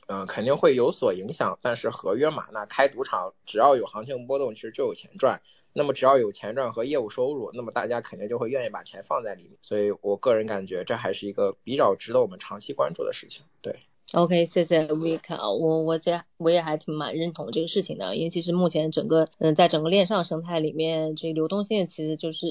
[0.06, 1.58] 嗯，肯定会有所影响。
[1.62, 5.40] 但是合约嘛，那开赌场只要有行情波动，其实就有钱赚。
[5.74, 9.52] 那么只要有钱赚和业务收入，那么大家肯定就会愿意把钱放在里面。
[9.62, 13.44] 所以我个人感觉这还是一个比较值得我们长期关注的事情。
[13.62, 13.76] 对
[14.12, 22.46] ，OK，谢谢 Vic 啊，我我这我也还挺蛮认同这个事情的，因为其实目前整个嗯在整个链上生态里面，这流动性其实就是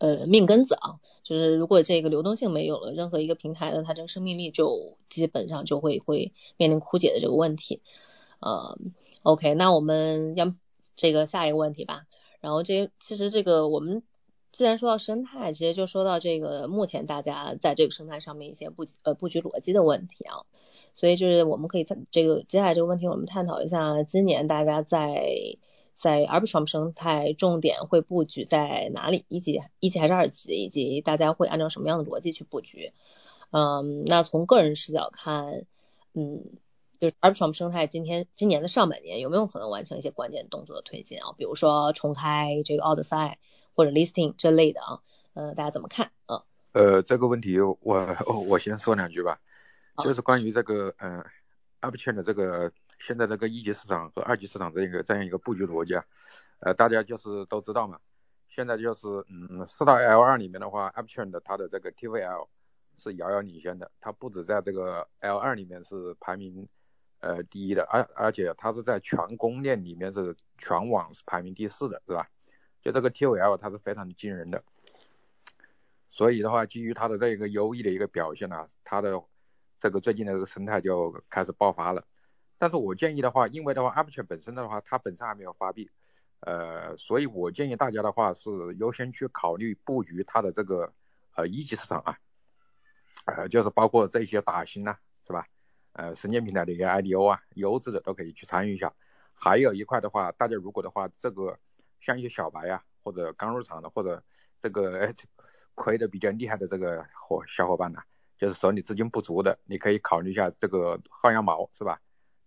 [0.00, 7.80] 呃命根子啊，就是如果这个流动性没有了，任何一个平台的它这个生命力就基本上就会会面临枯竭的这个问题。
[8.40, 8.76] 呃
[9.22, 10.52] ，OK，那我们要么
[10.96, 12.06] 这个下一个问题吧。
[12.40, 14.02] 然后这其实这个我们
[14.50, 20.42] 既然说到生态，其实就说到这个目前大家在这个生态上面一些布呃布局逻辑的问题啊，
[20.94, 25.22] 所以就是我们可以在这个接下来这个问题我们探讨一下，今年大家在
[26.00, 32.94] 在 Arbitrum 生态重点会布局在哪里，一级一级还是二级，以及大家会按照什么样的逻辑去布局？
[33.50, 35.66] 嗯，那从个人视角看，
[36.14, 36.44] 嗯。
[37.00, 41.32] 就是 Arbitrum 生态今天今年的上半年有没有可能完成一些关键动作的推进啊？
[41.38, 43.38] 比如说重开这个 o u t s i d e
[43.74, 45.00] 或者 Listing 这类的啊？
[45.32, 46.42] 呃，大家怎么看啊？
[46.72, 48.06] 呃，这个问题我
[48.46, 49.40] 我先说两句吧，
[50.04, 51.24] 就是关于这个呃
[51.80, 56.04] Arbitrum 的这个现在这个一级市场和二级市场这一个这样一个布局逻辑啊，
[56.60, 57.98] 呃，大家就是都知道嘛，
[58.48, 62.46] 现在就是嗯四大 L 二里面的话，Arbitrum 的它的这个 TVL
[62.98, 66.68] 是遥遥领先的，它不止在这个 L 二里面是排名。
[67.22, 72.26] 呃，第一的，而而且它是在全公链里面是全网是排名第四的，是吧？
[72.80, 74.64] 就这个 TVL 它是非常的惊人的，
[76.08, 79.22] 所以的话，基于它的这一个优异的一个表现呢，它的
[79.78, 82.02] 这个最近的这个生态就开始爆发了。
[82.60, 85.90] 但是我建议的话，因为的话，Arbitrum 本身的话，它本身还没有发币，
[86.40, 90.92] 呃，所以我建议大家的话是优先去考虑布局它的这个
[91.36, 92.18] 呃一级市场啊，
[93.24, 95.46] 呃，就是包括这些打新呐，是吧？
[95.94, 98.92] 呃，神剑平台的一个 IDO 啊，优质的都可以去参与一下。
[99.32, 101.58] 还有一块的话，大家如果的话，这个
[101.98, 104.22] 像一些小白呀，或者刚入场的，或者
[104.60, 105.14] 这个
[105.74, 108.02] 亏的比较厉害的这个伙小伙伴呢，
[108.36, 111.98] 就是手里资金不足的，你可以考虑一下这个薅羊毛，是吧？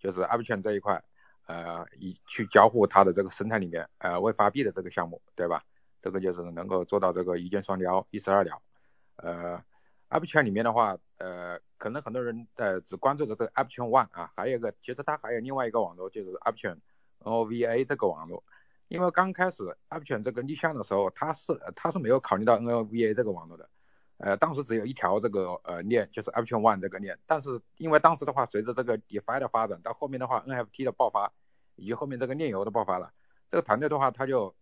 [0.03, 1.01] 就是阿 b 圈这一块，
[1.47, 5.63] 呃，以去交互它的这个生态里面，呃，未发币的这个项目，对吧？
[6.01, 8.61] 这个就是能够做到这个一箭双雕，一石二鸟。
[9.15, 9.63] 呃。
[10.09, 16.77] App 圈里面的话，呃，可能很多人呃只关注的这个 App 圈 One 啊，还有一个，其实它还有另外一个网络，就是 App 圈
[17.23, 18.43] NOVA 这个网络。
[18.89, 23.67] 因为刚开始 App 圈这个立项的时候，它是它是没有考虑到 NOVA 这个网络的，
[24.17, 27.17] 呃，当时只有一条这个呃链，就是 Option One 这个链。
[27.25, 31.31] 但是因为当时的话，随着这个 DeFi 的发展，到后面的话 NFT 的爆发，
[31.75, 33.11] 以及后面这个链游的爆发了，
[33.49, 34.55] 这个团队的话，他就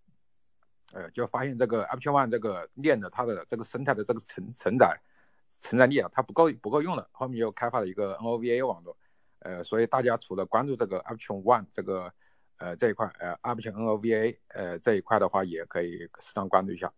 [0.93, 4.99] 呃，就发现这个 Option One 这个链的它的这个生态的这个承承载
[5.61, 8.97] 承载力啊，它不够不够用了，后面又开发了一个 NOVA 网络，
[9.39, 12.11] 呃，所以大家除了关注这个 Option One 这个
[12.57, 16.91] 呃这一块，呃 Option NOVA 呃这一块的话，也可以适当关注一下，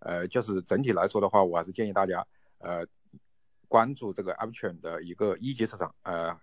[0.00, 2.26] 呃，就是整体来说的话，我还是建议大家
[2.58, 2.86] 呃
[3.68, 6.36] 关注这个 Arbitrum 的一个一级市场，呃，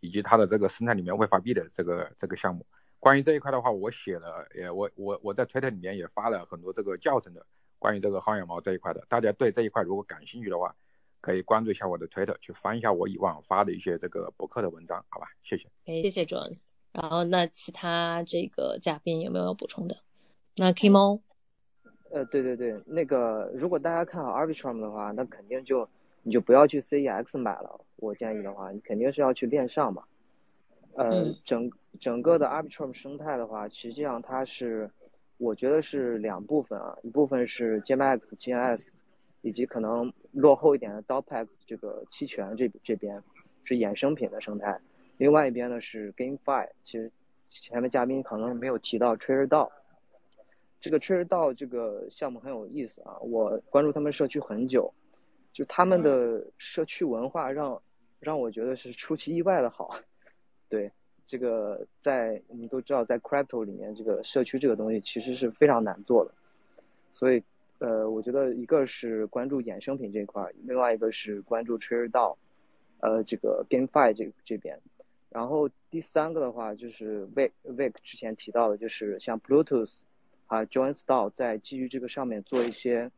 [0.00, 2.64] 以及它的这个生态里面未发币的这个这个项目。
[2.98, 7.46] 关于这一块的话，我写了，也我我我在推特里面也发了很多这个教程的，
[7.78, 10.76] 关于这个薅羊毛这一块的，大家对这一块如果感兴趣的话，
[11.22, 15.28] 可以关注一下我的推特，去翻一下我以往发的一些这个博客的文章，好吧？
[15.42, 15.64] 谢谢。
[15.86, 16.66] 哎，谢谢 Jones。
[16.92, 19.96] 然后那其他这个嘉宾有没有要补充的？
[20.56, 21.22] 那 Kimo？
[22.10, 25.88] 呃，对对对，那个如果大家看好 Arbitrum 的话，那肯定就
[26.22, 30.02] 你就不要去 CEX 买了，我建议的话，你肯定是要去链上嘛。
[30.94, 31.70] 呃，整
[32.00, 34.90] 整个的 Arbitrum 生态的话，实际上它是，
[35.38, 38.88] 我觉得是两部分啊，一部分是 GMX、GNS，
[39.42, 43.22] 以及可能落后一点的 DOPX 这个期权这这边
[43.62, 44.80] 是衍生品的生态，
[45.16, 47.10] 另外一边呢是 GameFi，其实
[47.50, 49.70] 前面嘉宾可能没有提到 TraderDAO，
[50.80, 54.92] 这个 TraderDAO 这个项目很有意思啊，我关注他们社区很久，
[55.52, 57.82] 就他们的社区文化让
[58.18, 59.94] 让我觉得是出其意外的好。
[60.70, 60.90] 对，
[61.26, 66.32] 这个在我们都知道，在 crypto 里面，这个社区这个东西其实是非常难做的。
[67.12, 67.42] 所以，
[67.78, 72.36] 呃，我觉得一个是关注衍生品这块，另外一个是关注 TraderDAO，
[73.00, 74.80] 呃，这个 GameFi 这这边。
[75.28, 79.98] 然后第三个的话，就是 Vic Vic 之前提到的，就是像 Bluetooth
[80.50, 83.12] 啊 JoinStore 在基于这个上面做一些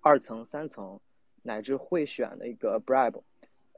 [0.00, 1.00] 二层、三层
[1.42, 3.20] 乃至会选的一个 Bribe。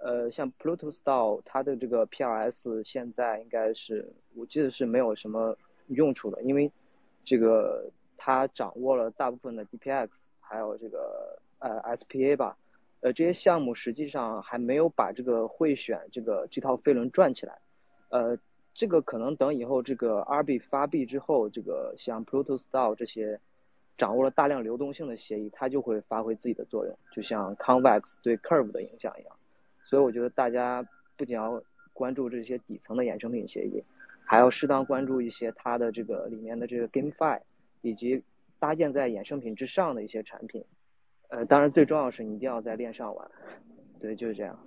[0.00, 6.70] 呃，像 Pluto Style，它的这个 PRS 现在应该是，我记得是没有什么用处的，因为
[7.24, 12.56] 这个它掌握了大部分的 DPX，还有这个呃 SPA 吧，
[13.00, 17.58] 呃这些项目实际上还没有把这个会选这个这套飞轮转起来，
[18.10, 18.38] 呃
[18.74, 23.40] 这个可能等以后这个 RB 发币之后，这个像 Pluto Style 这些
[23.96, 29.36] 掌握了大量流动性的协议，它就会发挥自己的作用，就像 Convex 对 Curve 的影响一样。
[29.84, 33.82] 所以我觉得大家不仅要关注这些底层的衍生品协议，
[34.24, 37.40] 还要适当关注一些它的这个里面的这个 GameFi，
[37.82, 38.22] 以及
[38.58, 40.64] 搭建在衍生品之上的一些产品。
[41.28, 43.30] 呃，当然最重要是你一定要在链上玩。
[43.98, 44.58] 对，就是这样。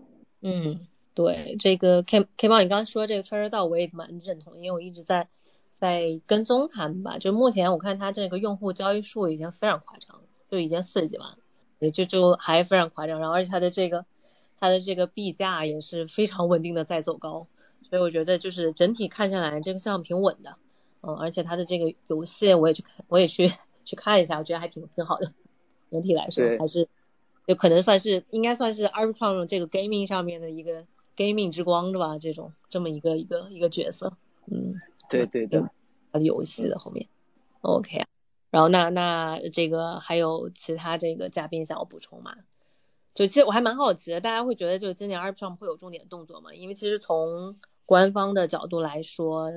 [0.42, 5.28] 嗯，对，这个 K K 猫，你刚刚说这个圈儿道我也蛮认同，因为我一直在
[5.74, 7.18] 在跟踪他们吧。
[7.18, 11.38] 就目前我看他这个用户交易数已经非常夸张，就已经四十几万，
[11.80, 13.20] 也就就还非常夸张。
[13.20, 14.06] 然后而且他的这个。
[14.64, 17.48] 它的这个币价也是非常稳定的在走高，
[17.90, 20.56] 所以我觉得就是整体看下来这个项目挺稳的，
[21.02, 23.52] 嗯，而且它的这个游戏我也去看，我也去
[23.86, 25.34] 去看一下，我觉得还挺挺好的，
[25.90, 26.88] 整体来说还是
[27.48, 34.14] 就可能算是应该算是 Arbitrum 这个 gaming 上面的一个 gaming 之光是吧，这种这么一个一个一个角色，
[34.46, 34.76] 嗯，
[35.10, 35.62] 对对对，
[36.12, 37.08] 它的游戏的后面
[37.62, 38.06] ，OK，
[38.50, 42.36] 然后那那这个还有其他这个嘉宾想要补充吗？
[43.14, 46.54] 就其实我还蛮好奇的，大家会觉得就今年 Arbitrum 会有重点动作吗？
[46.54, 49.52] 因为其实从官方的角度来说，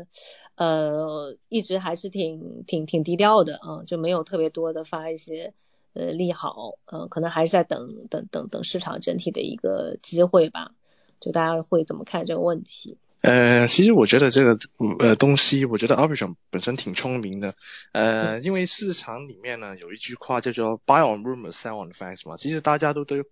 [0.56, 5.54] 呃，一直还是挺挺挺低调的啊，就没有特别多的发一些
[5.92, 10.72] 呃利好，呃，可能还是在等等等等市场整体的一个机会吧。
[11.20, 12.98] 就大家会怎么看这个问题？
[13.20, 14.58] 呃，其实我觉得这个
[14.98, 17.54] 呃东西，我觉得 Arbitrum 本身挺聪明的，
[17.92, 23.24] 呃，因为市场里面呢有一句话叫做 Buy on rumors, sell on facts 嘛，其实大家都对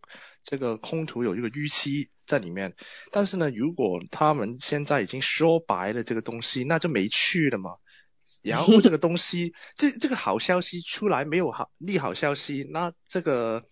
[0.43, 2.75] 这个空头有一个预期在里面，
[3.11, 7.77] 但是呢，如果他们现在已经说白了这个东西，那就没趣了嘛。
[8.41, 13.63] 然后这个东西， 这这个好消息出来没有好利好消息，那这个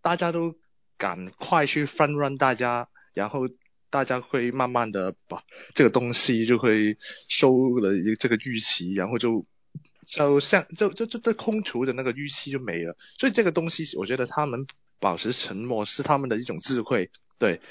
[0.00, 0.56] 大家都
[0.96, 3.48] 赶快去 fund run 大家，然后。
[3.90, 5.42] 大家会慢慢的把
[5.74, 9.46] 这个东西就会收了一这个预期，然后就
[10.04, 12.98] 就像就就就对空图的那个预期就没了。
[13.18, 14.66] 所以这个东西，我觉得他们
[15.00, 17.10] 保持沉默是他们的一种智慧。
[17.38, 17.62] 对，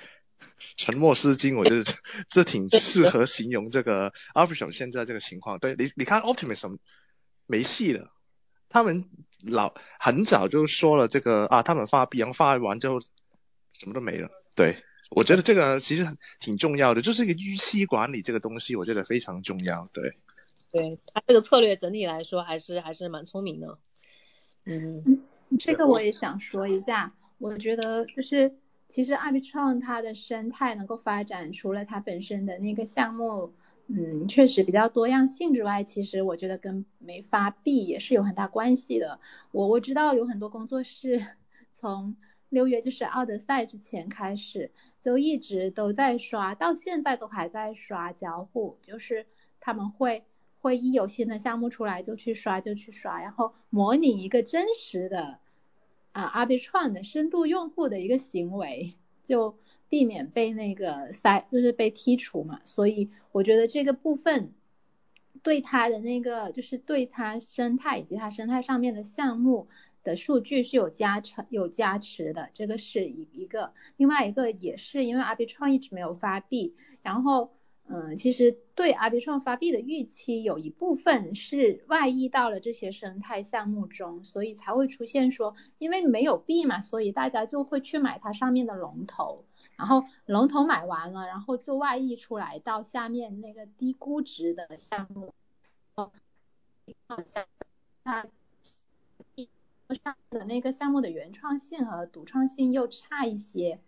[0.76, 1.84] 沉默是金，我觉得
[2.28, 5.60] 这挺适合形容这个 Optimism 现在这个情况。
[5.60, 6.80] 对你，你看 Optimism
[7.46, 8.12] 没戏了，
[8.70, 9.08] 他们
[9.44, 13.00] 老很早就说了这个啊，他们发币，然后发完之后
[13.74, 14.32] 什么都没了。
[14.56, 14.84] 对。
[15.10, 19.90] 我觉得这个其实挺重要的，就是一个预期管理这个东西，我觉得非常重要。
[19.94, 20.18] 对，
[20.72, 23.78] 对他这个策略整体来说还是还是蛮聪明的。
[24.66, 25.22] 嗯，
[25.58, 28.56] 这个我也想说一下，我觉得就是
[28.90, 33.54] 其实 Arbitrum 它的生态能够发展，除了它本身的那个项目
[33.88, 39.22] 嗯，确实比较多样性之外，其实我觉得跟没发币也是有很大关系的。
[39.54, 41.26] 我我知道有很多工作室
[41.76, 42.18] 从
[42.50, 44.72] 六月就是奥德赛之前开始，
[45.08, 49.26] 都一直都在刷，到现在都还在刷交互，就是
[49.62, 50.26] 他们会
[50.60, 55.40] 会一有新的项目出来就去刷就去刷，然后模拟一个真实的
[56.12, 59.56] 啊 arbitron 的深度用户的一个行为，就。
[59.90, 64.52] 避免被那个筛，就是被剔除嘛，所以我觉得这个部分
[65.44, 69.68] 对它的那个，就是对它生态以及它生态上面的项目
[70.04, 73.74] 的数据是有加成、有加持的，这个是一一个。
[73.98, 77.52] 另外一个也是因为 R B 创一直没有发币，然后
[77.90, 89.46] 嗯，其实对 R B 创发币的预期有一部分是外溢到了这些生态项目中，所以才会出现说，因为没有币嘛，所以大家就会去买它上面的龙头。
[89.78, 95.34] 然后龙头买完了，然后就外溢出来到下面那个低估值的项目，
[95.96, 96.12] 哦，
[98.04, 98.28] 它
[100.04, 103.80] 上的那个项目的原创性和独创性又差一些，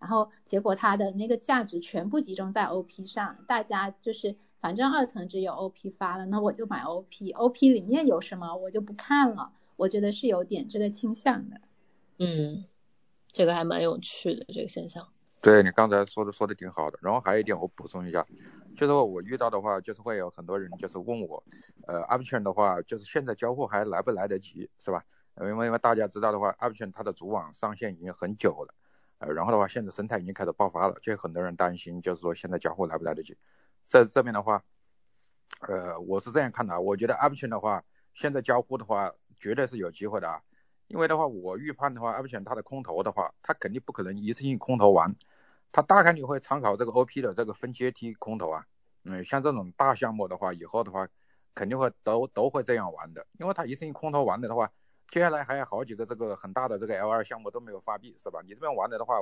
[0.00, 11.60] 然后结果它的那个价值全部集中在 OP 上，大家就是反正二层只有 OP 发了，那我就买 OP，OP 里面有什么我就不看了，我觉得是有点这个倾向的。
[12.18, 12.64] 嗯，
[13.28, 15.08] 这个还蛮有趣的这个现象。
[15.44, 18.26] 对你刚才说的说的挺好的，然后还有一点我补充一下，
[18.78, 21.44] 就是我遇到的话，就是会有很多人就是问我，
[21.86, 25.04] 呃，Option 的话，就是现在交互还来不来得及，是吧？
[25.38, 28.74] 因为因为大家知道的话，Option 它的主网上线已经很久了，
[29.18, 33.36] 呃，然后的话，现在生态已经开始爆发了，就很多人担心，就是说现在交互来不来得及。
[33.84, 34.64] 在这边的话，
[35.68, 37.84] 呃，我是这样看的，我觉得 Option 的话，
[38.14, 40.40] 现在交互的话，绝对是有机会的啊，
[40.86, 45.14] 因为的话，我预判的话，Option 它的空投的话，它肯定不可能一次性空投完。
[45.74, 48.64] 它大概率会参考这个 OP 的这个分阶梯空投啊，
[49.02, 51.08] 嗯，像这种大项目的话，以后的话
[51.52, 54.70] 肯定会都都会这样玩的，因为它一次性空投完了的话，
[55.10, 58.40] 接下来还有好几个这个很大的这个 L2 项目都没有发币，是吧？
[58.44, 59.16] 你这边玩了的话，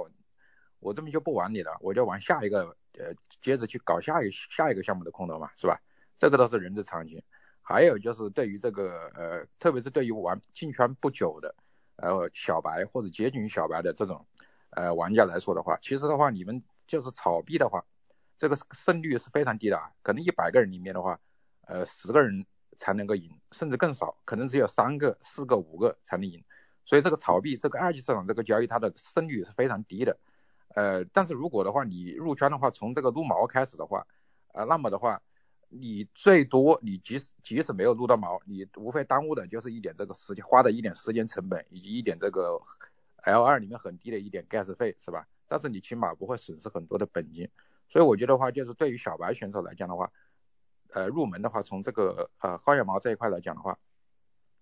[0.78, 5.80] 我这边就不玩你的，我就玩下一个，呃，接着去搞下一下一个项目的空投嘛，是吧？
[6.18, 7.22] 这个都是人之常情。
[7.62, 11.54] 还有就是对于这个呃，特别是对于玩进圈不久的，
[11.96, 14.26] 呃，小白或者接近于小白的这种。
[14.74, 17.84] 呃，玩家来说的话，其实的话，你们就是炒币的话，
[18.38, 21.20] 这个胜率是非常低的啊，可能一百个人里面的话，
[21.66, 22.46] 呃，十个人
[22.78, 26.42] 才能够赢，甚至更少，可能只有三个、四个、五个才能赢。
[26.86, 30.18] 所以这个炒币，这个二级市场这个交易，它的胜率是非常低的。
[30.68, 34.06] 呃，但是如果的话，你入圈的话，从这个撸毛开始的话，
[34.54, 35.20] 呃，那么的话，
[35.68, 42.58] 你最多你即使即使没有撸到毛，你无非耽误的就是一点这个时间，花的一点时间成本以及一点这个。
[43.22, 45.26] L 二里面很低的一点 gas 费是吧？
[45.48, 47.46] 但是你起码不会损失很多的本金，
[47.88, 50.10] 所以我觉得话就是对于小白选手来讲的话，
[50.94, 53.78] 呃，入门的话从这个呃薅羊毛这一块来讲的话，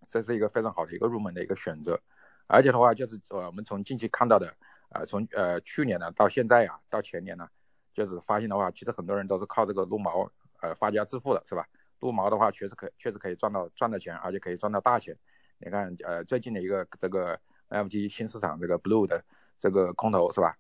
[0.09, 2.01] 这是一个非常好的一个入门的一个选择，
[2.49, 4.53] 而且的话就是呃我们从近期看到的，
[4.89, 7.49] 呃，从呃去年呢到现在呀到前年呢，
[7.95, 10.29] 就是发现的话，其实很多人都是靠这个撸毛
[10.61, 11.69] 呃发家致富的是吧？
[12.01, 15.17] 撸毛的话确实可确实可以赚到赚到钱，而且可以赚到大钱。
[15.59, 17.39] 你看呃最近的一个这个。
[17.71, 19.25] F G 新市场这个 Blue 的
[19.59, 20.57] 这个空头是吧？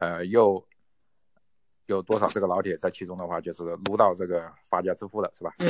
[0.00, 0.64] 呃，又
[1.86, 5.54] 有多少这个老铁在其中的话，就是撸到这个发家致富了是吧？
[5.58, 5.68] 嗯，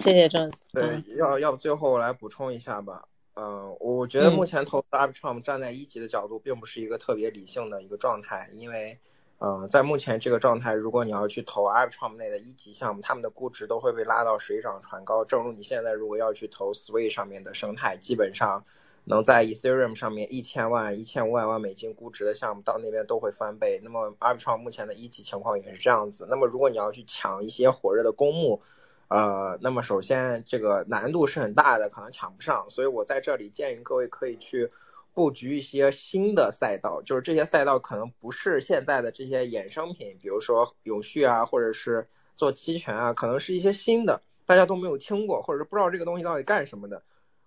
[0.00, 0.60] 谢谢 Jones。
[0.72, 3.08] 对，要要不最后我来补充一下吧。
[3.34, 9.00] 嗯，我觉得目前投资 Arbitrum 站在一级的角度，并不是一个特别理性的一个状态，因为，
[9.38, 15.24] 呃，在目前这个状态，如果你要去投 Arbitrum 内的一级项目，他们的估值都会被拉到水涨船高。
[15.24, 18.64] 正如你现在如果要去投 Sway 上面的生态，基本上。
[19.06, 23.80] 能在 Ethereum 上面一千万、一千五百万美金估值的项目，到那边都会翻倍。
[23.82, 26.26] 那么 Arbitrum 目前的一级情况也是这样子。
[26.30, 28.62] 那么如果你要去抢一些火热的公募，
[29.08, 32.70] 呃，那么首先这个难度是很大的，可能抢不上。
[32.70, 34.72] 所以我在这里建议各位可以去
[35.12, 47.02] 布局一些新的赛道，就是这些赛道可能不是现在的这些衍生品，比如说永续啊，或者是做期权啊，可能是一些新的，大家都没有听过，或者是不知道这个东西到底干什么的。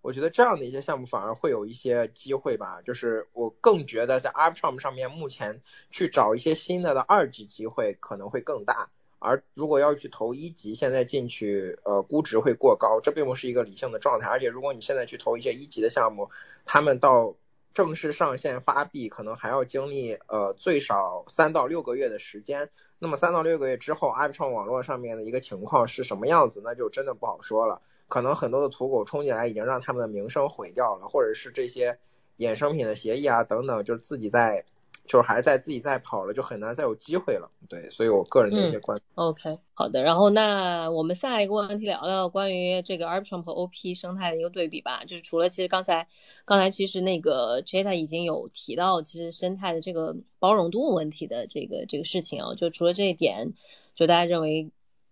[0.08, 8.90] 我觉得这样的一些项目反而会有一些机会吧，就是我更觉得在 Arbitrum 上面目前去找一些新的的二级机会可能会更大，
[9.20, 14.30] 而如果要去投一级，现在进去呃估值会过高，这并不是一个理性的状态。
[14.30, 16.30] 而且如果你现在去投一些一级的项目，
[16.64, 17.36] 他们到
[17.74, 27.82] 正式上线发币可能还要经历呃最少三到六个月的时间，那么三到六个月之后，Arbitrum 网络上面的一个情况是什么样子，那就真的不好说了。
[28.08, 32.00] 可能很多的土狗冲进来，已经让他们的名声毁掉了，或者是这些
[32.38, 34.66] 衍生品的协议啊等等，就是自己在
[35.06, 37.50] 就是还在自己在跑了，就很难再有机会了。
[37.70, 39.00] 对，所以我个人的一些观。
[39.16, 40.04] OK，好的。
[40.04, 45.06] 然后那我们下一个问题聊聊关于这个 Arbitrum 和 OP 生态的一个对比吧。
[45.06, 46.08] 就是除了其实刚才
[46.44, 53.54] 刚才其实那个 Jeta 已经有提到，其实生态的这个包容度问题的这个这个事情啊，就除了这一点，
[53.96, 54.72] 就大家认为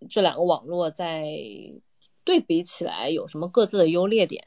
[0.09, 1.23] 这两个网络在
[2.25, 4.43] 对比起来有什么各自的优劣点？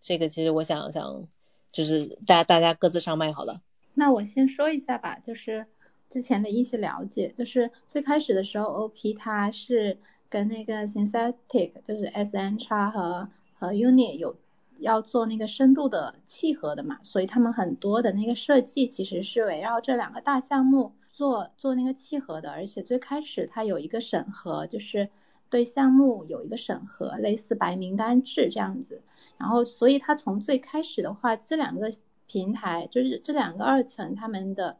[0.00, 1.28] 这个其实我想想，
[1.72, 3.60] 就是大家大家各自上麦好了。
[3.92, 5.66] 那我先说一下吧，就是
[6.08, 9.98] 之前的一些了解，就是最开始的时候，OP 它是
[10.30, 14.36] 跟那个 Synthetic，就是 SNX 和和 Uni 有
[14.78, 25.08] 要做那个深度的契合的嘛，所以他们很多的那个设计其实是围绕这两个大项目做做那个契合的，而且最开始它有一个审核，就是
[25.50, 29.02] 对项目有一个审核，类似白名单制这样子，
[29.36, 31.90] 然后所以它从最开始的话，这两个。
[32.30, 34.76] 平台就是这两个二层，他们的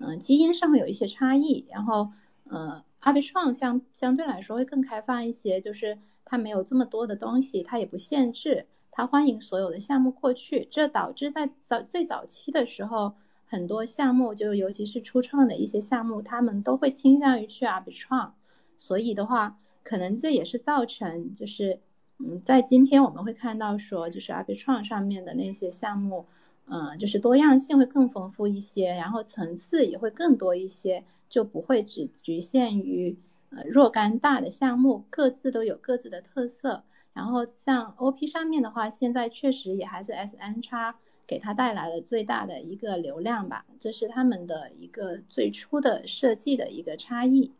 [0.00, 2.10] 嗯基因上会有一些差异，然后
[2.48, 13.14] 呃阿比创相相对来说会更开放一些，就是它没有这么多的东西，它也不限制，它欢迎所有的项目过去，这导致在早最早期的时候，
[13.46, 18.34] 很多项目就尤其是初创的一些项目，他们都会倾向于去阿比创，
[18.78, 19.60] 所以的话，
[19.90, 21.80] 可能这也是造成就是
[22.18, 26.26] 嗯在今天我们会看到说，就是阿比创上面的那些项目。
[26.72, 33.16] 嗯，就是多样性会更丰富一些，然后层次也会更多一些，就不会只局限于
[33.50, 36.84] 呃若干大的项目，各自都有各自的特色。
[37.12, 40.94] 然后像 OP 上面的话，现在确实也还是 SNX
[41.26, 47.50] 给它带来了最大的一个流量吧，这是他们的一个最初的设计的一个差异，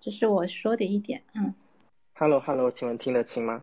[0.00, 1.20] 这是我说的一点。
[1.34, 1.52] 嗯
[2.14, 3.62] ，Hello Hello，请问听得清吗？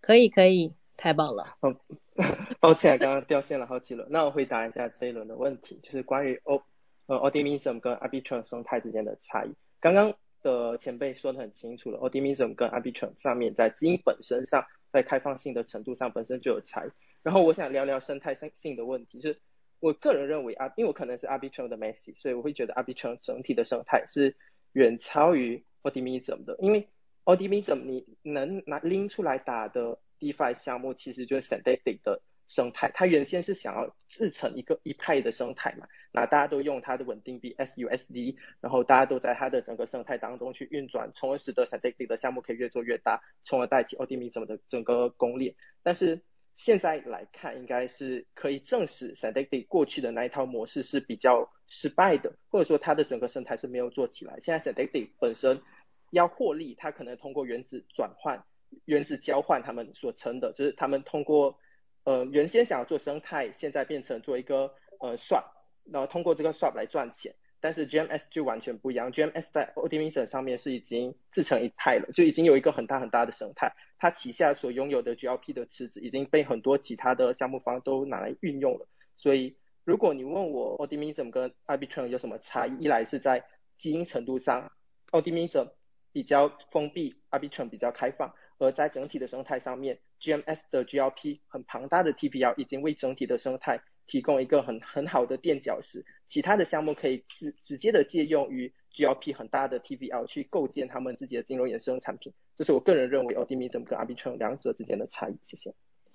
[0.00, 0.74] 可以可以。
[0.96, 1.56] 太棒了！
[1.60, 1.76] 哦，
[2.58, 4.08] 抱歉，刚刚掉线了好几轮。
[4.10, 6.60] 那我回答一下这一轮的问题，就是关于 O
[7.06, 9.54] 呃 Optimism 跟 Arbitrum 生态之间的差异。
[9.78, 16.90] 刚刚的前辈说的很清楚了，Optimism 跟 Arbitrum 上面在基因本身上，在开放性的程度上本身就有差异。
[17.22, 19.38] 然后我想聊聊生态性的问题，就是
[19.78, 24.34] 我个人认为啊，因为我可能是 Arbitrum 的 Messi，所以我会觉得 Arbitrum 整体的生态是
[24.72, 26.88] 远超于 Optimism 的，因为
[27.28, 30.00] Optimism 你能拿拎出来打的。
[30.20, 45.54] DeFi 项目其实就是 Synthetic 的生态，它原先是想要自成一个一派的生态嘛，那大家都用它的稳定币 SUSD，然后大家都在它的整个生态当中去运转，从而使得 Synthetic 的项目可以越做越大，从而带起 Optimism 的整个攻略。
[45.84, 46.20] 但是
[46.56, 54.40] 现在来看，应该是可以证实 Synthetic 过去的那一套模式是比较失败的，或者说它的整个生态是没有做起来。
[54.40, 55.62] 现在 s a n d i c 本身
[56.10, 58.44] 要获利，它可能通过原子转换。
[58.84, 61.58] 原子交换，他们所称的，就是他们通过
[62.04, 65.42] 呃原先想要做生态，现在变成做一个呃算
[65.84, 67.34] 然后通过这个 swap 来赚钱。
[67.60, 78.86] 但是 GMS 就完全不一样，GMS 在 Optimism 上面是已经自成一派了，就已经有一个很大很大的生态，它旗下所拥有的 GLP 的池子已经被很多其他的项目方都拿来运用了。
[79.16, 83.44] 所以如果你问我 Optimism 跟 Arbitrum 有什么差异，一来是在
[83.76, 84.70] 基因程度上
[85.10, 85.70] ，Optimism
[86.12, 88.34] 比较封闭，Arbitrum 比较开放。
[88.58, 102.32] 而在整体的生态上面，GMS 的 GLP 很庞大的 TPL 已经为整体的生态提供一个很很好的垫脚石，其他的项目可以直直接的借用于 GLP 很大的 TPL 去构建他们自己的金融衍生产品。
[102.56, 105.36] 这是我个人认为 Optimism 跟 Arbitrum 两者之间的差异。
[105.44, 105.72] 谢谢。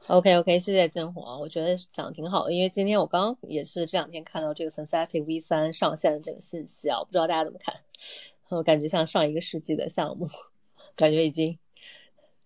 [0.10, 7.76] OK OK，谢谢金火，我觉得讲的挺好，因为今天我刚刚也是这两天看到这个 Synthetic V3 上线的这个信息啊，我不知道大家怎么看，
[8.56, 10.28] 我感觉像上一个世纪的项目，
[10.96, 11.58] 感觉已经。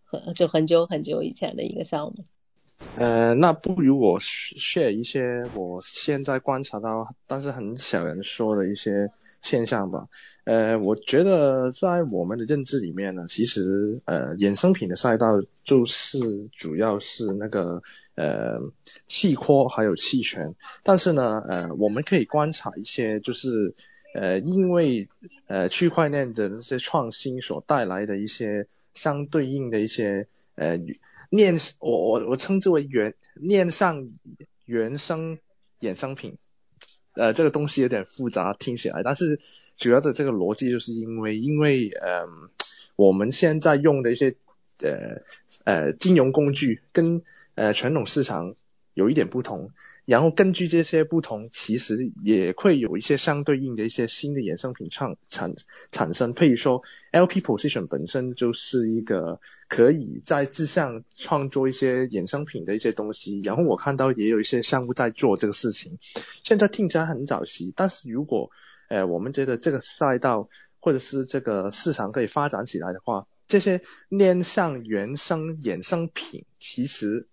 [0.09, 2.23] 很就很久很久以前的一个项目。
[2.95, 10.07] 呃，那不如我 share 一些我现在观察到，但是很少人说的一些现象吧。
[10.45, 16.19] 呃，我觉得在我们的认知里面呢，其实呃衍生品的赛道就是
[16.53, 17.81] 主要是那个
[18.15, 18.59] 呃
[19.07, 23.75] 期货还有期权，但是呢呃我们可以观察一些就是
[24.19, 25.07] 呃因为
[25.45, 28.67] 呃区块链的那些创新所带来的一些。
[28.93, 30.79] 相对应的一些呃
[31.29, 34.09] 链，我我我称之为原链上
[34.65, 35.37] 原生
[35.79, 36.39] 衍生品，
[37.13, 39.39] 呃这个东西有点复杂听起来，但是
[39.75, 42.25] 主要的这个逻辑就是因为因为呃
[42.95, 44.33] 我们现在用的一些
[44.79, 45.21] 呃
[45.63, 47.21] 呃金融工具跟
[47.53, 48.55] 呃传统市场
[48.97, 49.69] 有一点不同，
[50.05, 55.53] 然后根据这些不同，其实也会有一些相对应的一些新的衍生品创产
[55.91, 56.33] 产生。
[56.33, 56.81] 譬如说
[57.11, 59.39] ，LP position 本身就是一个
[59.69, 63.39] 可以在之上创作一些衍生品的一些东西。
[63.43, 65.99] 然后我看到也有一些项目在做这个事情，
[66.43, 68.49] 现在听起来很早期，但是如果
[68.89, 77.27] 呃我们觉得这个赛道或者是这个市场可以发展起来的话，这些面向原生衍生品其实。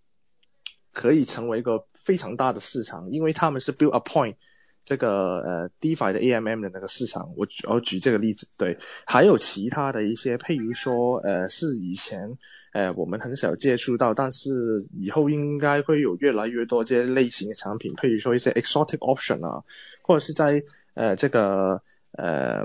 [0.95, 4.36] 可以成为一个非常大的市场，因为他们是 build a point
[4.84, 7.34] 这个呃 DeFi 的 AMM 的那个市场。
[7.36, 12.38] 我我举这个例子，对，还有其他的一些，譬如说呃是以前
[12.72, 14.51] 呃我们很少接触到，但是
[14.97, 19.64] 以后应该会有越来越多这些类型的产品，譬如说一些 exotic option 啊，
[20.03, 20.62] 或者是在
[20.95, 21.82] 呃这个
[22.12, 22.62] 呃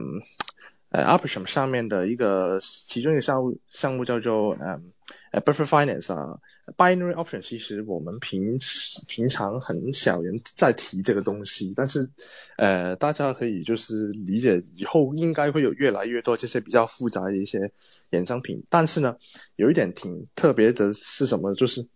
[0.89, 4.91] 呃 Option 上面的一个其中一个项目项目叫做嗯。
[5.31, 6.39] 呃，buffer finance 啊
[6.75, 8.57] ，binary option，其实我们平
[9.07, 12.09] 平常很少人在提这个东西，但是
[12.57, 17.71] 呃，大家可以就是理解以后应该会有越来越多这些比较复杂的一些
[18.09, 18.63] 衍生品。
[18.69, 19.17] 但是呢，
[19.55, 21.53] 有一点挺特别的是什么？
[21.53, 21.87] 就是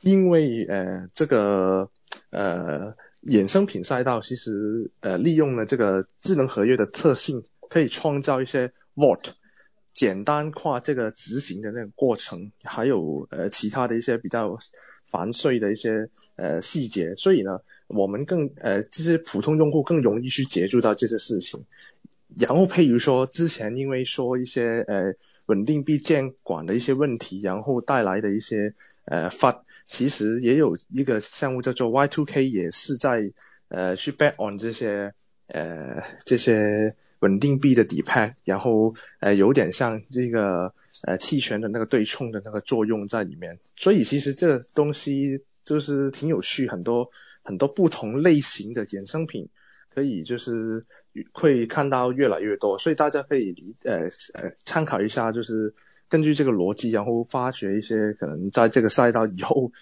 [0.00, 1.90] 因为呃这个
[2.30, 9.32] 呃衍生品赛道其实呃利用了这个智能合约的特性，可以创造一些 vault。
[9.92, 14.58] 简单化这个执行的那个过程，还有呃其他的一些比较
[15.04, 21.64] 繁碎的一些呃细节，所以呢，我们更呃这些普通用户更容易去接触到这些事情。
[22.38, 25.14] 然后譬如说之前因为说一些呃
[25.46, 28.74] 稳定币监管的一些问题，然后带来的一些
[29.04, 33.32] 呃发，其实也有一个项目叫做 Y2K，也是在
[33.68, 35.14] 呃去 bet on 这些
[35.48, 36.94] 呃这些。
[37.20, 47.10] 稳定币的底盘，然后呃有点像这个呃期权的那个对冲的那个作用在里面，所以其实这东西就是挺有趣，很多
[47.42, 49.48] 很多不同类型的衍生品
[49.94, 50.86] 可以就是
[51.32, 55.74] 会看到越来越多，所以大家可以理呃呃参考一下，就是
[56.08, 59.72] 根据这个逻辑，然后发掘一些可能在这个赛道以后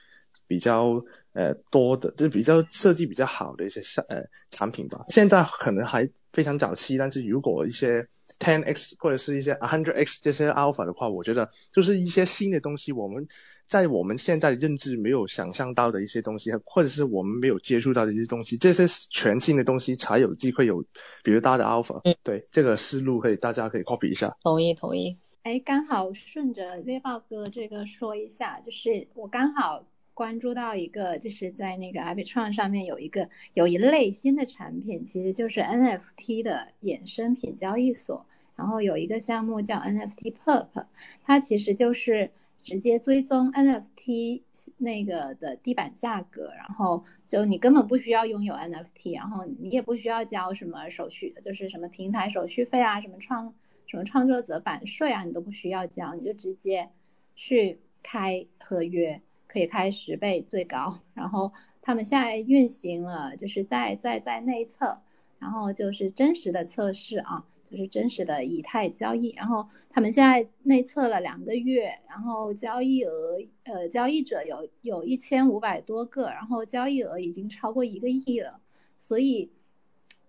[0.49, 6.11] 比较呃多的，就是比较设计比较好的一些产呃产品吧，现在可能还。
[6.31, 8.07] 非常早期，但是如果一些
[8.39, 13.27] ten x 或者是一些 hundred x 这些 alpha 的话，我觉得就是一些新的东西，我们
[13.67, 20.85] 在我们现在认知没有想象到的一些东西，或者是我们没有接触到的一些东西，这些全新的东西才有机会有
[21.25, 22.03] 比如大的 alpha。
[22.05, 24.37] 嗯，对，这个思路可以大家可以 copy 一下。
[24.43, 25.17] 同意，同意。
[25.43, 29.83] 哎，刚好顺着猎豹哥这个说一下，就是我刚好。
[30.19, 38.27] 关注到一个，就是在那个 Arbitrum 上面有一个有一类新的产品，其实就是 NFT 的衍生品交易所。
[38.57, 40.87] 然后有一个项目叫 NFT Perp，
[41.23, 42.33] 它其实就是
[42.65, 44.43] 直接追踪 NFT
[44.77, 53.55] 那个的地板价格，然后就你根本不需要拥有 NFT，然后你也不需要交什么手续，就是什么平台手续费啊，什么创
[53.87, 56.89] 什么创作者版税啊，你都不需要交，你就直接
[57.37, 59.23] 去开合约。
[59.49, 64.99] 可以开十倍最高，然后他们现在运行了，就是在在在内测，
[65.41, 78.61] 然后就是真实的测试啊，就是真实的以太交易，然后他们现在内测了两个月，然后交易额呃交易者有有一千五百多个，然后交易额已经超过一个亿了，
[78.99, 79.51] 所以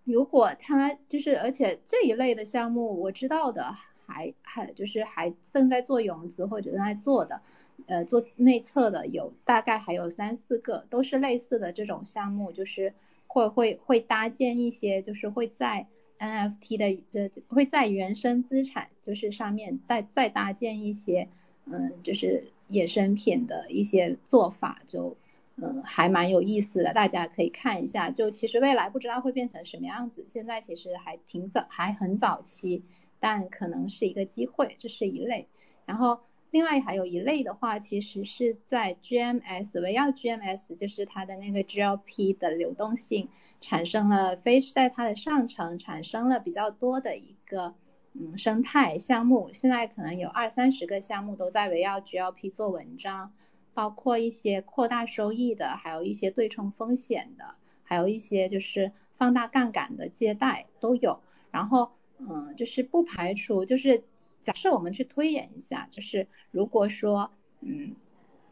[0.05, 3.75] 如果他就是而且这一类的项目我知道的
[4.09, 7.41] 还还就是还正在做融资或者正在做的。
[7.85, 12.93] 呃，做内测的有大概还有三四个，都是类似的这种项目，就是
[13.25, 15.87] 会会会搭建一些，就是会在
[16.19, 21.29] NFT 的呃会在原生资产就是上面再再搭建一些，
[21.65, 25.17] 嗯，就是衍生品的一些做法，就
[25.55, 28.11] 嗯还蛮有意思的，大家可以看一下。
[28.11, 32.83] 就其实未来不知道会变成什么样子，现在其实还挺早，还很早期，
[33.19, 35.47] 但可能是一个机会，这是一类，
[35.85, 36.19] 然后。
[36.51, 43.29] 另外还有一类的话，其实是在 GMS，围绕 GMS 就是它的那个 GLP 的流动性
[43.61, 47.75] 产生了非在它的上层产生了比较多的一个
[48.13, 53.31] 嗯生态项目，现在可能有二三十个项目都在围绕 GLP 做文章，
[53.75, 57.53] 包括一些扩大收益的，还有一些对冲风险的，
[57.83, 64.03] 还有一些就是放大杠杆的借贷都有，然后嗯就是不排除就是。
[64.41, 67.93] 假设我们去推演一下，就是如果说，嗯，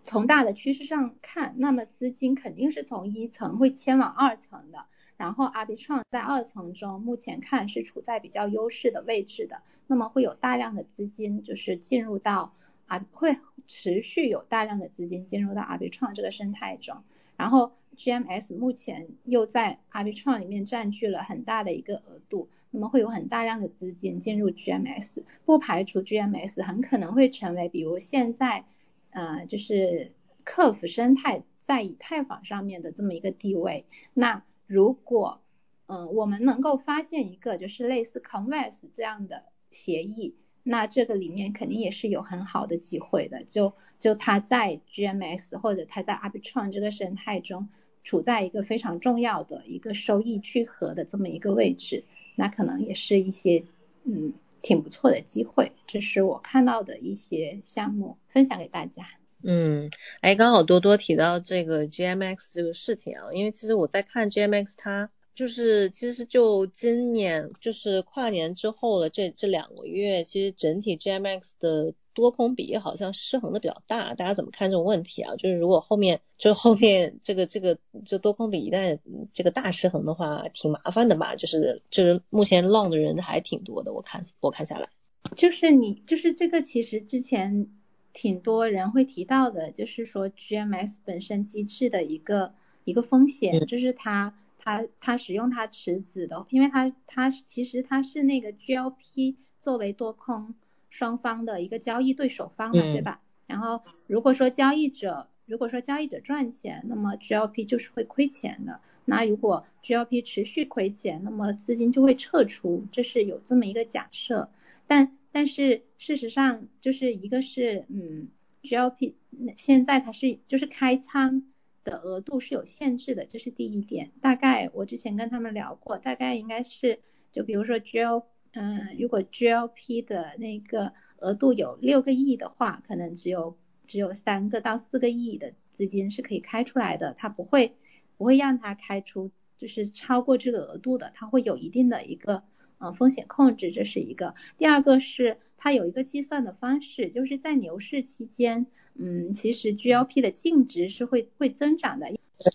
[0.04, 12.54] 从大的趋势上看，那么资金肯定是从一层会迁往二层的，然后 R B 创在二层中目前看是处在比较优势的位置的，那么会有大量的资金就是进入到
[12.88, 17.02] 啊，会持续有大量的资金进入到 R B 创这个生态中，
[17.38, 28.66] 然后 GMS 目前又在 Arbitron 里面占据了很大的一个额度，那么会有很大量的资金进入 GMS，不排除 GMS 很可能会成为比如现在
[29.10, 30.12] 呃就是
[30.44, 33.86] 客服生态在以太坊上面的这么一个地位。
[34.14, 35.42] 那如果
[35.88, 47.70] 嗯我们能够发现一个就是类似 Converse 这样的协议，那这个里面肯定也是有很好的机会的，就就它在 GMS 或者它在 Arbitron 这个生态中。
[48.08, 52.06] 处在一个非常重要的一个收益聚合的这么一个位置，
[52.36, 53.66] 那可能也是一些
[54.06, 54.32] 嗯
[54.62, 59.06] 挺不错的机会，这是我看到的一些项目分享给大家。
[59.44, 59.92] 嗯，
[60.22, 65.10] 哎，刚好多多提到这个 GMX 这个事情啊，因为其实我在看 GMX 它。
[65.38, 75.36] 就是其实就今年就是跨年之后了，这这两个月，其实整体 GMX 的多空比好像失衡的比较大，大家怎么看这种问题啊？
[75.36, 78.98] 就是如果后面就后面这个这个就多空比一旦
[79.32, 81.36] 这个大失衡的话，挺麻烦的吧？
[81.36, 84.90] 就是就是目前 long 的人还挺多的，我看我看下来，
[85.36, 87.68] 就是你就是这个其实之前
[88.12, 94.34] 挺多人会提到的，就是说 GMX 本身机制的一个一个风险，就是它。
[94.68, 100.56] 它它使用他池子的，因为他他其实他是那个 GLP 作为多空
[100.90, 103.22] 双方的一个交易对手方嘛，对吧？
[103.46, 108.82] 然后如果说交易者如果说交易者赚钱，那么 GLP 就是会亏钱的。
[109.06, 114.50] 那如果 GLP 持续亏钱，那么资金就会撤出，这是有这么一个假设。
[114.86, 118.28] 但但是事实上就是一个是嗯
[118.64, 119.14] GLP
[119.56, 121.44] 现在它是就是开仓。
[121.90, 124.12] 的额度是有限制的，这是第一点。
[124.22, 127.00] 大概我之前跟他们聊过，大概应该是
[127.32, 133.58] 就比如说 GL，嗯，如果 GLP 的那个额度有六个亿的话，可能只有
[133.88, 137.78] 只有三个到四个亿的资金是可以开出来的，它不会
[138.18, 142.44] 不会让它开出就是超过这个额度的，它会有一定的一个
[142.80, 144.36] 嗯风险控制，这是一个。
[144.58, 148.68] 第二个是它有一个计算的方式，就是在牛市期间。
[149.00, 152.08] 嗯，其实 GLP 的净值是会会增长的。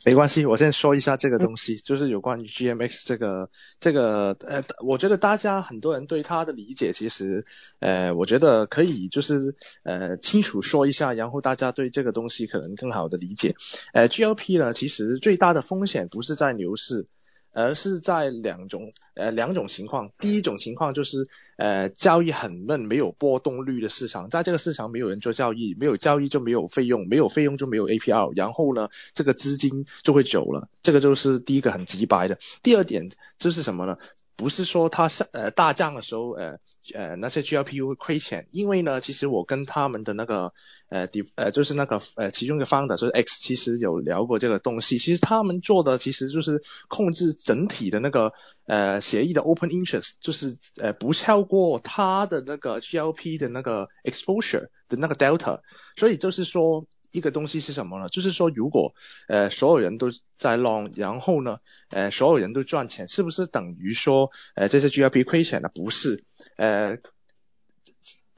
[0.05, 7.45] 没关系，我先说一下这个东西，就是有关于 GMX 这个这个呃，我觉得大家很多人对它的理解，其实
[7.79, 13.55] 呃，我觉得可以就是呃清楚说一下，然后大家对这个东西可能更好的理解。
[13.93, 17.07] 呃，GLP 呢，其实最大的风险不是在牛市。
[17.53, 21.27] 而是在两种呃两种情况，第一种情况就是
[21.57, 32.39] 呃交易很闷，没有波动率的市场，在这个市场没有人做交易，没有交易就没有费用，没有费用就没有 APR，然后呢这个资金就会走了，这个就是第一个很直白的。
[32.63, 33.99] 第二点就是什么呢？
[34.37, 36.59] 不是说它上呃大涨的时候呃。
[36.95, 40.53] 呃，那些 GLP 会亏钱，因为呢，其实我跟他们的那个
[40.89, 44.99] 呃，呃，就是那个呃，其中一个方的，就是 X，其实有聊过这个东西。
[44.99, 48.33] 其实他们做的其实就是控制整体的那个
[48.67, 55.61] 呃协议的 open interest，就是呃不超过它的那个 GLP 的那个 exposure 的那个 delta，
[55.97, 56.87] 所以就是说。
[57.13, 58.09] 一个东西是什么呢？
[58.09, 58.95] 就是说，如果
[59.29, 61.59] 呃所有人都在弄然后呢，
[61.91, 65.71] 呃所有人都赚钱，是不是等于说呃这些 GLP 亏钱了？
[65.73, 66.25] 不是，
[66.57, 66.99] 呃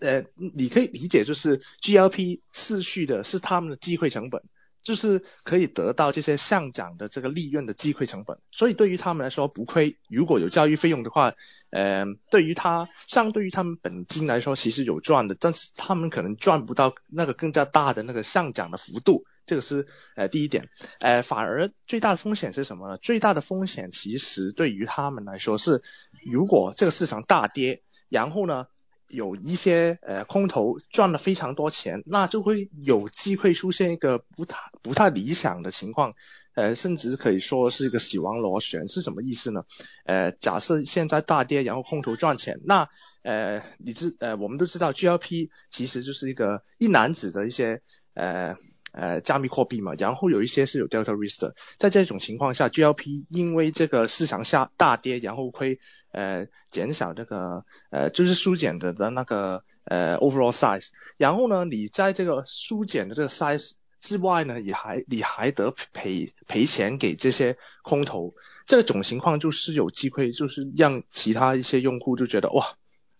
[0.01, 4.43] 呃你可以理解就是 GLP 失去的是他们的机会成本。
[4.85, 9.97] 就是可以得到这些上涨的这个利润的机会成本，所以对于他们来说不亏。
[10.09, 11.33] 如果有教育费用的话，
[11.71, 20.69] 呃，对于他相对于他们本金来说其实有赚的，但是他们可能赚不到那个更加大的那个上涨的幅度，这个是呃第一点。
[21.01, 22.99] 呃，反而最大的风险是什么呢？
[22.99, 25.83] 最大的风险其实对于他们来说是，
[26.31, 28.67] 如果这个市场大跌，然后呢？
[29.09, 36.15] 有一些呃空头赚了非常多钱，那就会有机会出现一个不太不太理想的情况，
[36.55, 39.65] 呃，甚至可以说是一个死亡螺旋，是什么意思呢？
[40.05, 42.89] 呃，假设现在大跌，然后空头赚钱，那
[43.23, 47.83] 呃，你知呃，我们都知道 GLP 其实就是一个一男子的一些
[48.15, 48.57] 呃。
[48.95, 55.81] 呃，加密货币嘛，然后有一些是有 delta risk 的，在这种情况下，GLP 因为这个市场下大跌，然后会
[56.13, 68.35] 呃减少这个呃就是缩减的的那个呃 overall size，然后呢，你在这个缩减的这个 size 之外呢，也还你还得赔赔钱给这些空头，
[68.65, 72.65] 这种情况就是有机会，就是让其他一些用户就觉得哇。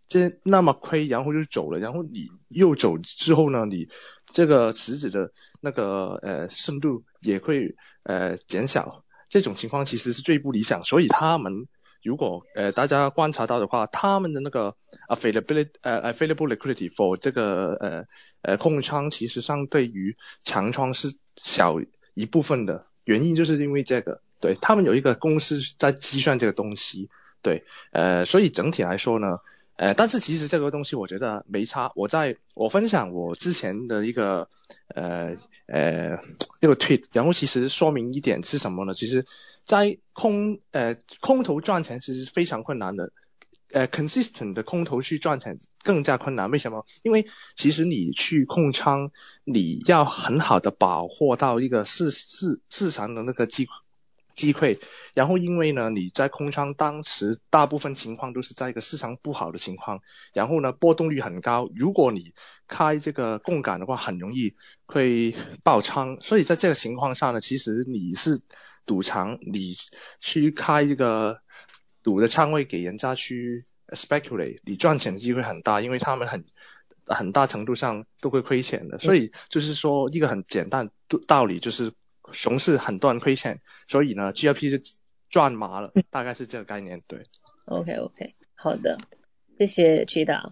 [0.09, 3.89] 这那么亏，然后就走了，然后你又走之后呢，你
[4.33, 10.85] 这个池子的那个呃深度也会呃减小，这种情况其实是最不理想。
[10.85, 11.67] 所以他们
[12.03, 14.77] 如果呃大家观察到的话，他们的那个
[15.09, 18.05] availability 呃 available liquidity for 这个呃
[18.43, 21.81] 呃空仓其实相对于强仓是小
[22.15, 22.87] 一部分的。
[23.05, 27.11] 原因就是因为这个，对他们有一个公司在计算这个东西，
[27.43, 29.41] 对，呃，所以整体来说呢，
[29.77, 31.93] 呃，但是其实这个东西我觉得没差。
[31.95, 34.49] 我在我分享我之前的一个
[34.89, 36.19] 呃呃
[36.61, 38.95] 一个 tweet，然后其实说明一点是什么呢？
[38.95, 39.27] 其实，
[39.63, 43.13] 在空呃空头赚钱其实非常困难的。
[43.73, 46.87] 呃，consistent 的空头去赚钱更加困难，为什么？
[47.03, 49.11] 因为其实你去控仓，
[49.43, 53.67] 你要很好的把握到一个市市市场的那个机
[54.35, 54.79] 机会，
[55.15, 60.01] 然后因为呢，你在空仓当时大部分情况都是在一个市场不好的情况，
[60.33, 62.35] 然后呢波动率很高，如果你
[62.67, 64.57] 开这个杠杆的话，很容易
[64.87, 68.41] 会爆仓，所以在这个情况下呢，其实你是
[68.85, 69.77] 赌场，你
[70.21, 71.41] 去开这个。
[72.05, 76.45] 赌的仓位给人家去 speculate，你赚钱的机会很大，因为他们很
[77.07, 80.91] 很大程度上都会亏钱的，所以就是说一个很简单
[81.27, 81.93] 道理，就是
[82.33, 84.79] 熊市很多人亏钱，所以呢 G L P 就
[85.29, 87.03] 赚麻了，大概是这个概念。
[87.07, 87.21] 对
[87.67, 88.99] ，OK OK，好的，
[89.59, 90.51] 谢谢 Chida。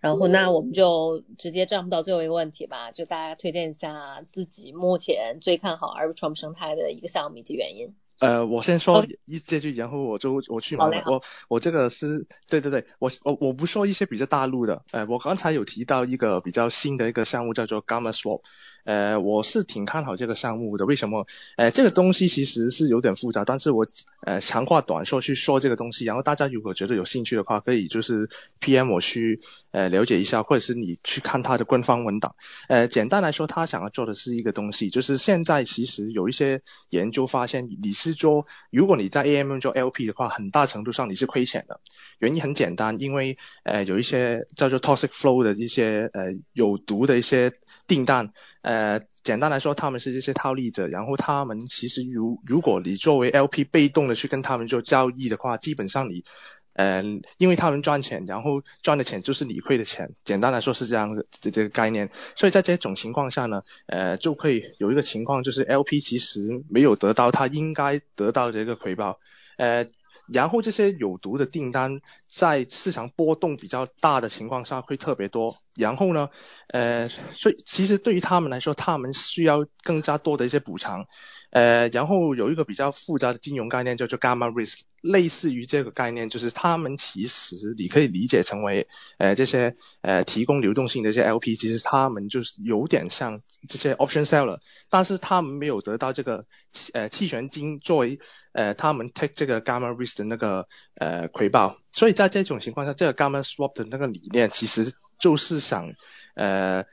[0.00, 7.94] 然后那我们就直接 jump 到最后一个问题吧，就大家推荐一下自己目前最看好 Arbitrum 生态的一个项目以及原因。
[8.20, 10.90] 呃，我先说一这句，然后我就我去忙。
[11.06, 14.84] 我我这个是对对对，我我我不说一些比较大陆的。
[14.92, 18.42] 呃，我刚才有提到一个比较新的一个项目叫做 Gamma Swap。
[18.84, 20.86] 呃，我是挺看好这个项目的。
[20.86, 21.26] 为什么？
[21.56, 23.86] 呃，这个东西其实是有点复杂，但是我
[24.22, 26.04] 呃长话短说去说这个东西。
[26.04, 28.28] 然后大家如果觉得有兴趣的话，可以就是
[28.60, 32.36] PM 我去呃了解一下，或者是你去看它的官方文档。
[32.68, 36.60] 呃，简单来说，他想要做的是一个东西，就是现在其实有一些
[36.90, 41.80] 研究发现，你是做如果你在 AMM 做 LP 的话，很大程度上你是亏钱的。
[42.18, 47.52] 原因很简单，因为呃有一些叫做 toxic flow 的一些呃有毒的一些
[47.86, 48.32] 订单。
[48.62, 56.24] 呃，简单来说，他们是这些套利者，然后他们其实如如果你作为 LP 被动的去跟他们做交易的话，基本上你，
[56.72, 57.02] 呃，
[57.38, 62.10] 因为他们赚钱，然后赚的钱就是你亏的钱，简单来说是这样的这个概念。
[62.36, 69.18] 所以在这种情况下呢，呃，就会有一个情况就是 LP 其实没有得到他应该得到的一个回报，
[69.56, 69.86] 呃。
[70.26, 75.56] 然后这些有毒的订单在市场波动比较大的情况下会特别多。
[75.76, 76.28] 然后呢，
[76.68, 81.06] 呃，所以其实对于他们来说，他们需要更加多的一些补偿。
[81.54, 88.88] 呃，然后有一个比较复杂的金融概念叫做 gamma risk，类似于这个概念，就是他们其实你可以理解成为，
[89.18, 94.58] 呃，这些呃提供流动性的一些 LP，其实他们就是有点像这些 option seller，
[94.90, 96.44] 但是他们没有得到这个
[96.92, 98.18] 呃期权金作为
[98.50, 105.94] 呃他们 take 这个 gamma risk 的那个呃回报，所以在这种情况下，这个 gamma swap 的那个理念其实就是想
[106.34, 106.84] 呃。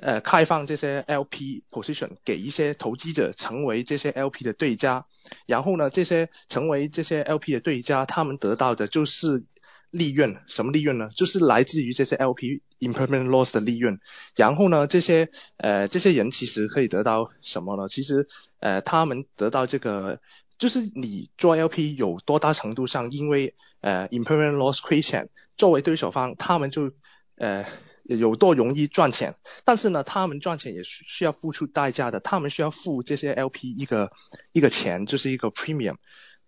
[0.00, 5.04] 呃，开放这些 LP position 给一些投机者成为这些 LP 的对家，
[5.46, 9.44] 然后呢，这些成为这些 LP 的对家，他们得到的就是
[9.90, 11.10] 利润，什么利润呢？
[11.10, 14.00] 就是来自于这些 LP impermanent loss 的利润。
[14.36, 15.28] 然后呢，这些
[15.58, 17.86] 呃这些人其实可以得到什么呢？
[17.86, 18.26] 其实
[18.60, 20.18] 呃他们得到这个，
[20.56, 25.28] 就是你做 LP 有多大程度上因为呃 impermanent loss 亏钱，
[25.58, 26.90] 作为对手方，他们就
[27.36, 27.66] 呃。
[28.04, 34.12] 有多容易赚钱，但是呢，他们赚钱也需需要付出代价的，他们需要付这些 LP 一个
[34.52, 35.96] 一个钱，就是一个 premium。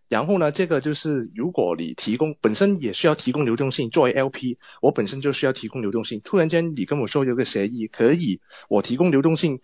[0.09, 6.21] 然后呢，这个就是如果你提供本身也需要提供流动性，作为 LP，我本身就需要提供流动性。
[6.23, 9.61] 突然间你跟我说有个协议，可以我提供流动性，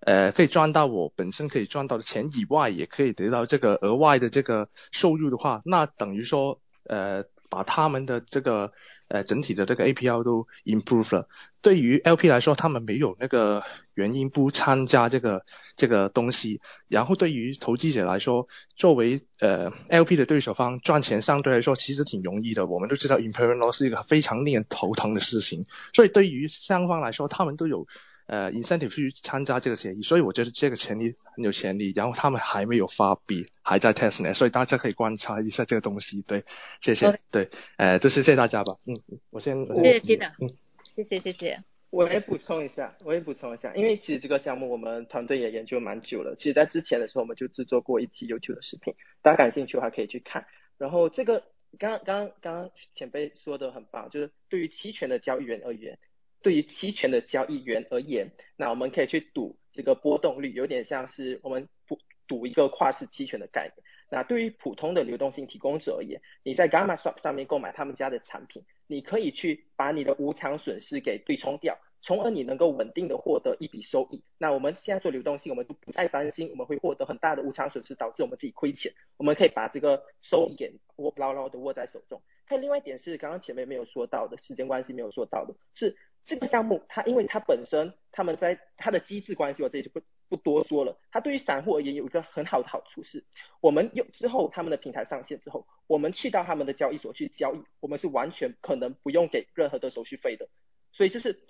[0.00, 8.72] 呃，可以赚到我本身可以赚到的钱以外，也可以得到这个额外的这个收入的话，那等于说，呃，把他们的这个。
[9.10, 11.28] 呃，整体的这个 APL 都 improve 了。
[11.60, 13.62] 对于 LP 来说，他们没有那个
[13.94, 15.44] 原因不参加这个
[15.76, 16.60] 这个东西。
[16.88, 18.46] 然后对于投机者来说，
[18.76, 22.66] 作为呃 LP 的对手方赚钱相对来说其实挺容易的。
[22.66, 27.86] 我们都知道 imperial 是一个非常令人头疼的事情，所以对于双方来说，他们都有。
[28.30, 31.92] 呃，incentive 去参加这个协议，所以我觉得这个潜力很有潜力。
[31.96, 36.22] 然后他们还没有发币，还在 test 呢，所以大家可以观察一下这个东西。
[36.22, 36.44] 对，
[36.80, 37.12] 谢谢。
[37.32, 38.76] 对，呃，就是谢谢大家吧。
[38.86, 38.94] 嗯，
[39.30, 39.66] 我先。
[39.74, 40.28] 谢谢记得。
[40.40, 40.54] 嗯，
[40.88, 41.58] 谢谢谢谢。
[41.90, 46.36] 我也补充一下，我也补充一下，因为其实这个项目我们团队也研究蛮久了。
[46.38, 50.46] 其实，在之前的时候，我们就制作过一期 YouTube 的视频，大家感兴趣的话可以去看。
[50.78, 51.42] 然后这个
[51.80, 55.98] 刚刚刚刚前辈说的很棒，就是对于期权的交易员而言。
[56.42, 63.84] 对于期权的交易员而言，那我们可以去赌这个波动率，有点像是我们赌赌一个跨市期权的概念。
[64.12, 74.24] 那对于普通的流动性提供者而言，你在 Gamma Swap 上面购买他们家的产品，你可以去把你的无偿损失给对冲掉，从而你能够稳定的获得一笔收益。
[74.36, 78.92] 那我们现在做流动性，我们就不再担心我们会获得很大的无偿损失，导致我们自己亏钱。
[79.16, 82.20] 我们可以把这个收益给握牢牢的握在手中。
[82.46, 90.98] 还有另外一点是，刚刚前面没有说到的，时间关系没有说到的是，这个项目它因为它本身他们在它的机制关系，我这里就不不多说了。
[91.10, 93.24] 它对于散户而言有一个很好的好处是，
[93.60, 100.48] 我们用之后他们的平台上线之后，我们去到他们的交易所去交易，我们是完全可能不用给任何的手续费的。
[100.92, 101.40] 所以就是。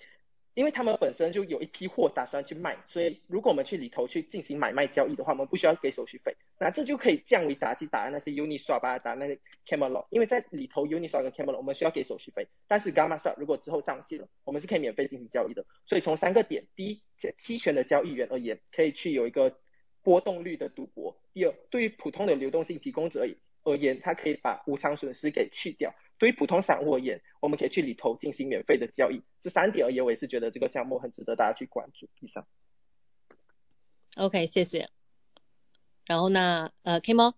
[0.60, 15.64] 因为他们本身就有一批货打算去卖，所以如果我们去里头去进行买卖交易的话，我们不需要给手续费，那这就可以降为打击打那些 Uniswap 啊，打那些 Camelot，因为在里头 Uniswap 跟 Camelot 我们需要给手续费，但是 Gamma Swap 如果之后上线了，我们是可以免费进行交易的。
[15.86, 17.02] 所以从三个点，第一，
[17.38, 19.56] 期权的交易员而言，可以去有一个
[20.02, 23.26] 波动率的赌博；第二，对于普通的流动性提供者
[23.64, 25.94] 而言，它可以把无偿损失给去掉。
[26.20, 29.22] 对于普通散户而言，我们可以去里头进行免费的交易。
[29.40, 32.06] 这三点而言，我也是觉得这个项目很值得大家去关注。
[32.20, 32.46] 以上。
[34.16, 34.90] OK，谢谢。
[36.06, 37.34] 然后呢，呃，K 猫。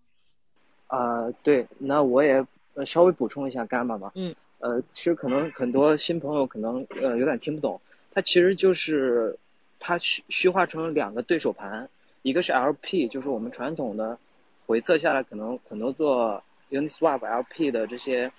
[0.87, 2.45] 啊，对，那我也
[2.85, 4.11] 稍微补充一下伽马吧。
[4.15, 4.35] 嗯。
[4.59, 7.79] 呃，其实可能很多新朋友可能呃有点听不懂，
[8.11, 9.39] 它其实就是
[9.79, 11.89] 它虚虚化成两个对手盘，
[12.21, 14.19] 一个是 LP，就是我们传统的
[14.65, 18.29] 回测下来可能很多做 Uniswap LP 的这些。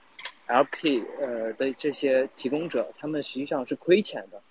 [0.47, 4.43] LP 呃的这些提供者，他们实际上是亏钱的。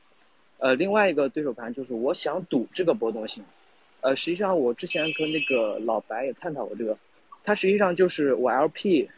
[0.57, 3.43] 呃，另外一个对手盘就是我想赌这个波动性。
[4.01, 6.97] 呃，实际上我之前跟那个老白也探讨过这个，
[7.43, 9.09] 它实际上就是我 LP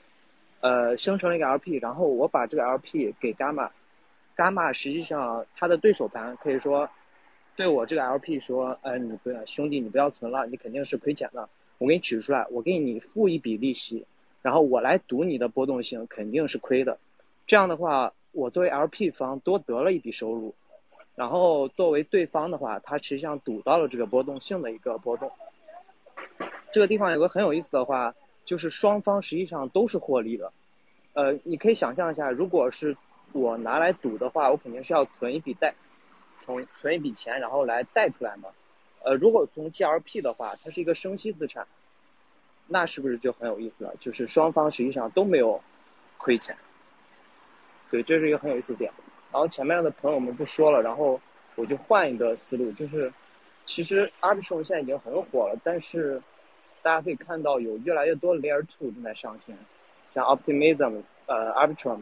[0.62, 6.90] 呃生成了一个 LP，然后我把这个 LP 给 Gamma，Gamma 实际上它的对手盘可以说
[7.56, 11.48] 对我这个 LP 说，呃你不要兄弟你不要存了，你肯定是亏钱的，
[11.78, 14.06] 我给你取出来，我给你付一笔利息。
[14.46, 17.00] 然后我来赌你的波动性肯定是亏的，
[17.48, 20.54] 这样的话我作为 LP 方多得了一笔收入，
[21.16, 25.32] 然后作为对方的话，他实际上赌到了这个波动性的一个波动。
[26.72, 28.14] 这个地方有个很有意思的话，
[28.46, 30.54] 就是双方实际上都是获利的。
[31.14, 32.96] 呃，你可以想象一下，如果是
[33.32, 35.74] 我拿来赌的话，我肯定是要存一笔贷，
[36.40, 38.50] 从存一笔钱然后来贷出来嘛。
[39.04, 41.66] 呃，如果从 GLP 的话，它是一个生息资产。
[42.68, 43.94] 那是不是就很有意思了？
[44.00, 45.62] 就是双方实际上都没有
[46.18, 46.58] 亏钱，
[47.92, 48.92] 对，这是一个很有意思的点。
[49.32, 51.22] 然后前面的朋友们不说了，然后
[51.56, 53.14] 我就换一个思路，就是
[53.66, 56.20] 其实 Arbitrum 现在已经很火了，但是
[56.82, 59.56] 大家可以看到有越来越多的 Layer Two 正在上线，
[60.08, 62.00] 像 Optimism、呃 Arbitrum，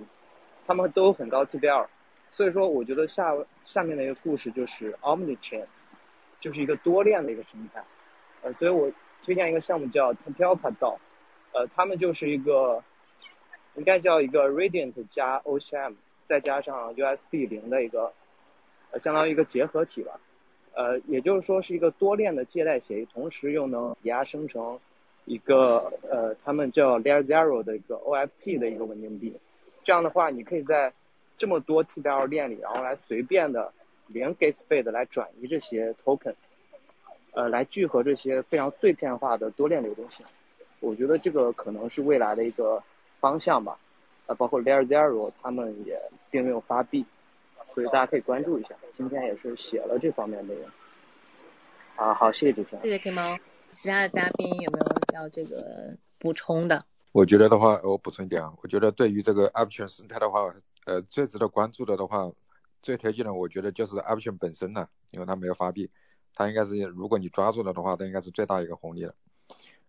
[0.65, 1.87] 他们都有很高 TVL，
[2.31, 3.33] 所以说我觉得下
[3.65, 5.65] 下面的一个故事就是 Omnichain，
[6.39, 7.83] 就是一个多链的一个生态，
[8.43, 8.89] 呃，所以我。
[9.23, 10.97] 推荐一个项目叫 Tempelka DAO，
[11.53, 12.83] 呃，他们就是一个
[13.75, 15.93] 应该叫一个 Radiant 加 OCM
[16.25, 18.11] 再加上 USD 零的一个，
[18.91, 20.19] 呃，相当于一个结合体吧，
[20.73, 24.79] 呃，也就是说是一个多链的借贷协议，同时又能抵押生成
[25.25, 29.33] 一个呃，他们叫 Layer Zero 的一个 OFT 的一个稳定币，
[29.83, 30.93] 这样的话，你可以在
[31.37, 33.73] 这么多 TBL 链里，然后来随便的
[34.07, 36.35] 零 gas 费的来转移这些 token。
[37.33, 40.25] 呃，来聚合这些非常碎片化的多链流动性，
[40.79, 42.81] 我觉得这个可能是未来的一个
[43.19, 43.77] 方向吧。
[44.25, 47.05] 呃，包括 Layer Zero 他们也并没有发币，
[47.73, 48.75] 所以大家可以关注一下。
[48.93, 50.65] 今天也是写了这方面内容。
[51.95, 52.83] 啊，好，谢谢主持人。
[52.83, 53.37] 谢谢 K 猫。
[53.73, 56.83] 其他的嘉宾有没有要这个补充的？
[57.11, 60.53] 我觉得的话，我补充一点啊，我觉得对于这个 Option 生态的话，
[60.85, 62.31] 呃，最值得关注的的话，
[62.81, 65.89] 最推荐的，我觉得就是 Option 本身了，因为它没有发币。
[66.33, 69.13] 它应该是，如果你抓住了的话，它应该是最大一个红利了。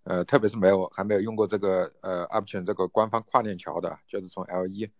[0.04, 4.90] 呃，特别是没有还没有用过这个呃 option 这个官方跨链桥的，就是从 L 一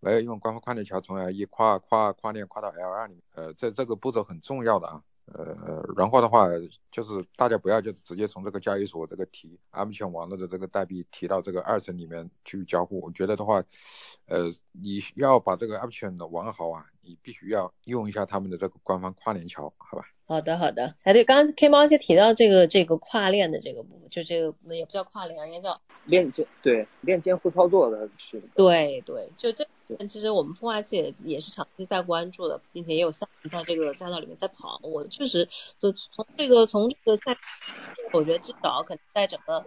[0.00, 5.02] 没有用官方跨链桥从 L 一跨跨跨链跨到 L 二里面，呃，这这个步骤很重要的啊。
[5.32, 6.48] 呃，然后的话
[6.90, 13.00] 就是大家不要就是直接从这个交易所这个提 option 网络的这个代币提到这个二层里面去交互。
[13.00, 13.62] 我觉得的话，
[14.26, 20.04] 呃，你要把这个 option 玩好啊，你必须要用一下他们的这个官方跨链桥，好吧？
[20.30, 20.94] 好的，好的。
[21.02, 28.40] 哎，对，刚刚 K 猫先提到这个这个跨链的这个部分，就这个也不叫跨链，应该叫链接，对，链接互操作的是。
[28.54, 29.66] 对对，就这，
[30.08, 34.78] 其实我们孵化器也也是长期在关注的，并且也有项目在这个赛道里面在跑。
[34.84, 35.48] 我确实
[35.80, 37.36] 就从这个从这个赛，
[38.12, 39.66] 我觉得至少可能在整个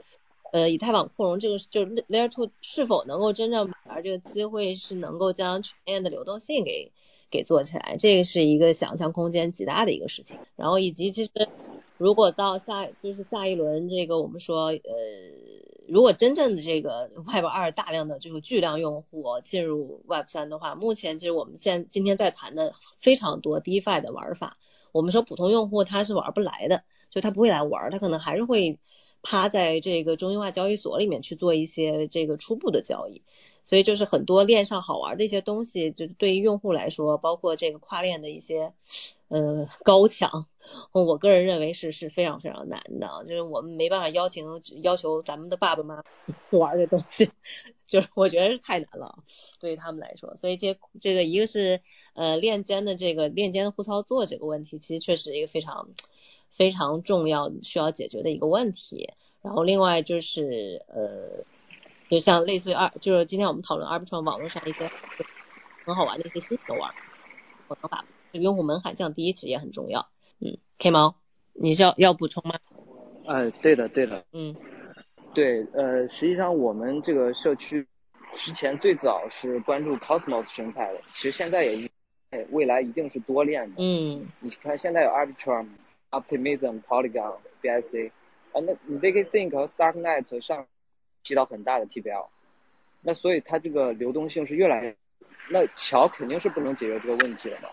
[0.53, 6.93] 呃以太坊扩容这个就 Layer Two 是否能够真正把这个机会是能够将全链的流动性给。
[7.34, 10.38] 给做起来，这个是一个想象空间极大的一个事情。
[10.56, 11.32] 然后以及其实，
[11.98, 14.80] 如果到下就是下一轮这个我们说呃
[15.88, 24.58] 如果真正的这个 Web 二大量的这个巨量用户进入 Web 三的话，目前其实我们现今天在谈的非常多 DeFi 的玩法，
[24.92, 28.78] 我们说普通用户他是玩不来的，就他不会来玩，他可能还是会
[29.24, 33.24] 趴在这个中心化交易所里面去做一些这个初步的交易。
[33.66, 38.74] 所以就是很多链上好玩的一些东西，就是对于用户来说，包括这个跨链的一些
[39.30, 40.48] 呃高墙，
[40.92, 46.04] 我个人认为是是非常非常难的，就是我们没办法邀请要求咱们的爸爸妈妈
[46.60, 47.32] 玩这东西，
[47.88, 49.20] 就是我觉得是太难了，
[49.62, 50.36] 对于他们来说。
[50.36, 51.80] 所以这这个一个是
[52.16, 55.88] 呃链间的这个链间的互操作这个问题，其实确实一个非常
[56.54, 59.12] 非常重要需要解决的一个问题。
[59.41, 61.43] 然后另外就是呃。
[62.10, 64.91] 就像类似于二，就是今天我们讨论 Arbitrum 网络上一些
[65.84, 66.93] 很好玩的一些新手玩
[67.68, 70.10] 方法，用户门槛降低其实也很重要。
[70.39, 71.16] 嗯，K 猫，
[71.54, 72.60] 你是要要补充吗？
[73.26, 74.24] 哎，对的，对的。
[74.32, 74.56] 嗯，
[75.34, 77.88] 对，呃，实际上我们这个社区
[78.36, 81.89] 之前最早是关注 Cosmos 生态的，其实现在也，
[82.51, 83.78] 未来一定是多链的。
[83.80, 85.68] 嗯，你看现在有 Arbitrum、
[86.14, 88.11] Optimism、Polygon、BSC，
[88.53, 90.68] 啊，那你 ZK Sync 和 Starknet 上。
[91.26, 92.28] 起到很大的 TBL，
[92.99, 94.97] 那所以它这个流动性是越来越，
[95.49, 97.70] 那桥肯定是不能解决这个问题了嘛。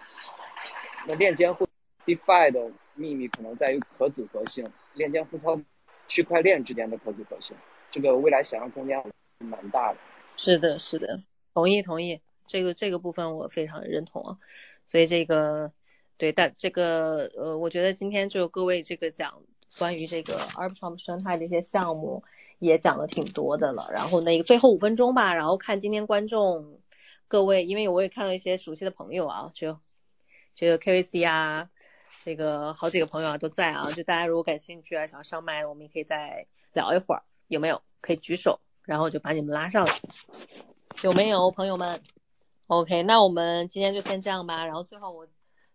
[1.09, 1.67] 那链间互
[2.07, 4.65] DeFi 的秘密可能在于可组合性，
[4.95, 5.61] 链间互操
[6.07, 7.57] 区块链之间的可组合性，
[7.91, 9.05] 这个未来想象空间
[9.39, 9.99] 蛮大的。
[10.37, 11.21] 是的，是的，
[11.53, 14.39] 同意同意，这个这个部分我非常认同啊。
[14.87, 15.73] 所以这个
[16.21, 19.43] 对，但这个呃，我觉得今天就各位这个讲
[19.79, 22.23] 关于这个 Arbitrum 生态的一些项目。
[22.59, 26.77] 也讲的挺多的了，然后那个最后五分钟吧，然后看今天观众
[27.27, 29.79] 各位，因为我也看到一些熟悉的朋友啊，就
[30.55, 31.71] 这个 KVC 啊，
[32.23, 37.81] 这个好几个朋友啊都在啊，就大家如果感兴趣啊，想要上麦，我们也可以再聊一会儿，有没有？
[38.03, 39.95] 可以举手，然后就把你们拉上来，
[41.03, 41.99] 有没有朋友们
[42.67, 45.27] ？OK，那我们今天就先这样吧，然后最后我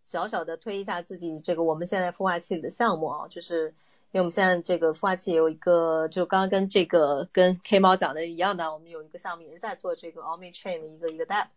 [0.06, 3.74] 小小的推一下自己这个我们现在孵化器的项目啊，就是。
[4.12, 11.48] 因为我们现在这个孵化器有一个，就刚刚跟这个跟 K 猫讲的一样的，我们有一个项目也是在做这个 Omni Chain 的一个一个 DApp，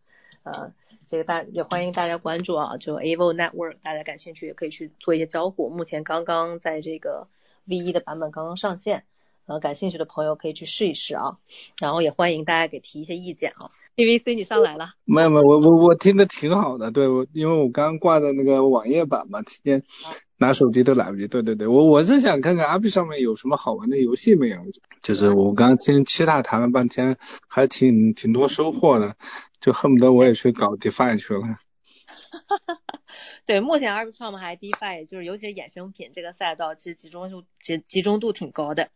[0.42, 0.72] 呃，
[1.06, 5.68] 这个大也欢迎大家关注啊，就 Avo Network，大家感兴趣也可以去做一些交互。
[5.68, 7.28] 目前刚刚在这个
[7.66, 9.04] V 一的版本刚刚上线，
[9.48, 11.38] 呃，感兴趣的朋友可以去试一试啊，
[11.80, 13.70] 然后也欢迎大家给提一些意见啊。
[13.96, 14.90] PVC 你上来了？
[15.04, 19.82] 没有没有，我我我听的挺好的，对我因为我刚挂的那个网页版嘛，提前。
[20.40, 24.58] 拿手机都来不及，对对对，我我是想看看阿 P 上面有什么好玩的游戏没有，
[25.02, 27.16] 就是我刚听七大谈了半天，
[27.48, 29.16] 还挺挺多收获的，
[29.60, 31.40] 就恨不得我也去搞 DeFi 去了。
[32.30, 33.02] 哈哈哈，
[33.46, 38.90] 对，目前 Arbitrum 还 DeFi，就是尤其是衍生品这个赛道，其实集中度集集中度挺高的。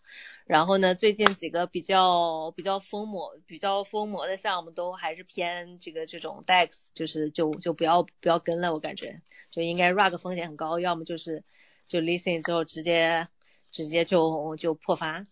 [0.44, 11.44] 然后呢，最近几个比较比较疯魔、比较疯魔的项目都还是偏这个这种 DEX，就是就就不要不要跟了，我感觉就应该 Rug 风险很高，要么就是
[11.88, 13.28] 就 Listen 之后直接
[13.70, 15.26] 直接就就破发。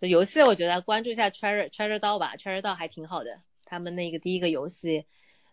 [0.00, 5.06] 游戏我觉得关注一下 Treasure Treasure 道吧，Treasure 道还挺好的，他们那个第一个游戏。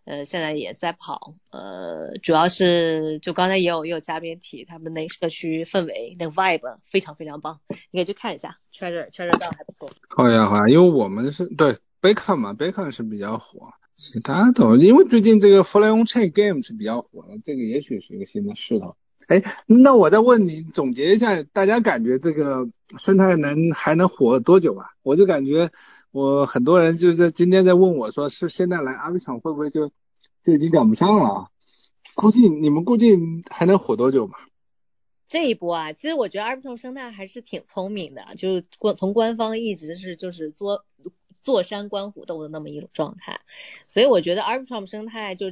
[0.06, 9.88] 呃，现在也在跑，呃，主要是就刚才也有也有嘉宾提，他们那社区氛围那个 vibe 非常非常棒，你可以去看一下圈热圈热到还不错。
[10.10, 18.98] 好呀好呀，因为我们是对 bacon 嘛，bacon 是比较火，其他的因为最近这个 fly on chain game 是比较火的，这个也许是一个新的势头。
[19.28, 24.86] 哎，那我再问你，总结一下，大家感觉这个生态能还能火多久啊？
[25.02, 25.72] 我就感觉。
[26.14, 29.92] 我很多人就是今天在问我说，是现在来阿比场会不会就
[30.44, 31.50] 就已经赶不上了？
[32.14, 33.18] 估计你们估计
[33.50, 34.48] 还能火多久吧？
[35.28, 40.86] 这一波啊，其实我觉得阿比场生态还是挺聪明的，就是官从官方一直是就是做
[41.42, 43.42] 坐山观虎斗的那么一种状态，
[43.88, 45.52] 所以我觉得 Arbitrum 生态就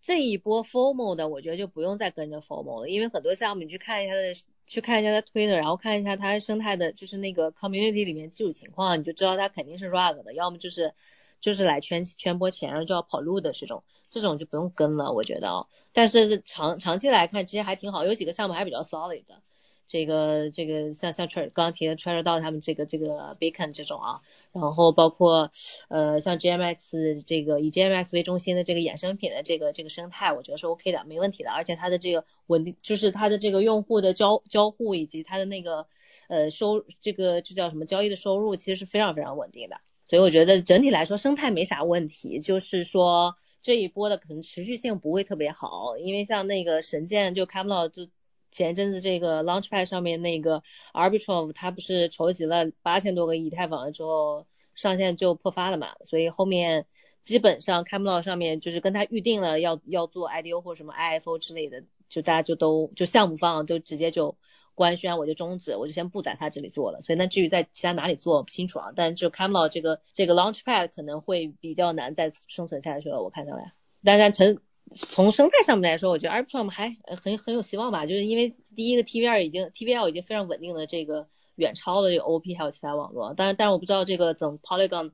[0.00, 4.32] 这一波 formal 的，我觉得就不用再跟着 formal 了，因为很多项目你去看一下它的。
[4.72, 10.94] 去看一下他推的，然后看一下他生态的，就是那个 community 里面基础情况，你就知道他肯定是 rug 的，要么就是
[11.40, 15.66] 就是来圈圈播钱，然后就要跑路的这种，这种就不用跟了，我觉得啊。
[15.92, 19.42] 但是长长期来看，其实还挺好，有几个项目还比较 solid 的。
[19.86, 24.20] 这个这个像像 try，刚刚提的 trader 到他们这个这个 beacon 这种啊，
[24.52, 25.50] 然后包括
[25.88, 35.86] 呃像 GMX 这个以 GMX 为中心的这个衍生品的这个这个生态，我觉得是 OK 的，没问题的，而且它的这个稳定，就是它的这个用户的交交互以及它的那个
[36.28, 48.08] 呃收这个这叫什么交易的收入，其实是非常非常稳定的，所以我觉得整体来说生态没啥问题，就是说这一波的可能持续性不会特别好，因为像那个神剑就看不到就。
[48.52, 50.62] 前阵子这个 Launchpad 上面那个
[50.92, 56.86] Arbitrum，它不是筹集了八千多个以太坊了之后上线就破发了嘛，所以后面
[57.20, 64.36] 基本上 Camelot 上面就是跟他预定了要要做 IDO 或什么 IFO 之类的，就大家就都就项目方都直接就
[64.74, 67.00] 官宣我就终止，我就先不在他这里做了。
[67.02, 73.72] 所以那至于在其他哪里做不清楚啊，但就 Camelot 这个这个 Launchpad 可能会比较难再生存下去了，我看下来。
[74.02, 74.58] 当然陈
[74.92, 85.12] 从生态上面来说，我觉得 Arbitrum 还很很有希望吧，就是因为第一个 TVL 已经 TVL 已经非常稳定的这个远超了这个 OP 还有其他网络，但是但是我不知道这个等 Polygon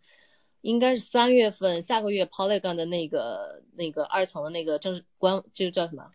[0.60, 6.10] 应该是三月份下个月 Polygon 的那个那个二层的那个正式官就叫什么？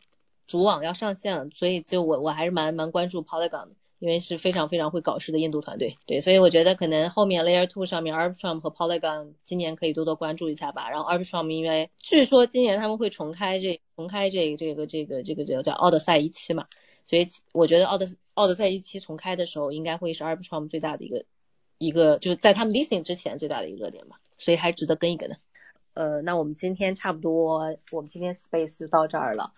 [0.45, 3.71] 主网要上线了，所以就我我还是蛮蛮关注 Polygon 的。
[4.03, 10.89] 因为是非常非常会搞事的印度团队，对，所以我觉得可能后面 Layer Two 上面 Arbitrum 和 Polygon 今年可以多多关注一下吧。
[10.89, 16.67] 然后 Arbitrum 因为据说今年他们会重开这重开这这个这个这个叫叫奥德赛一期嘛，
[17.05, 21.23] 所以我觉得奥德奥德赛一期重开的时候，应该会是 Arbitrum 最大的一个
[21.77, 25.37] 一个就是在他们 listing 之前最大的一个热点吧，所以还值得跟一跟的。
[25.93, 29.53] 呃，那我们今天差不多，我们今天 Space 就到这儿了。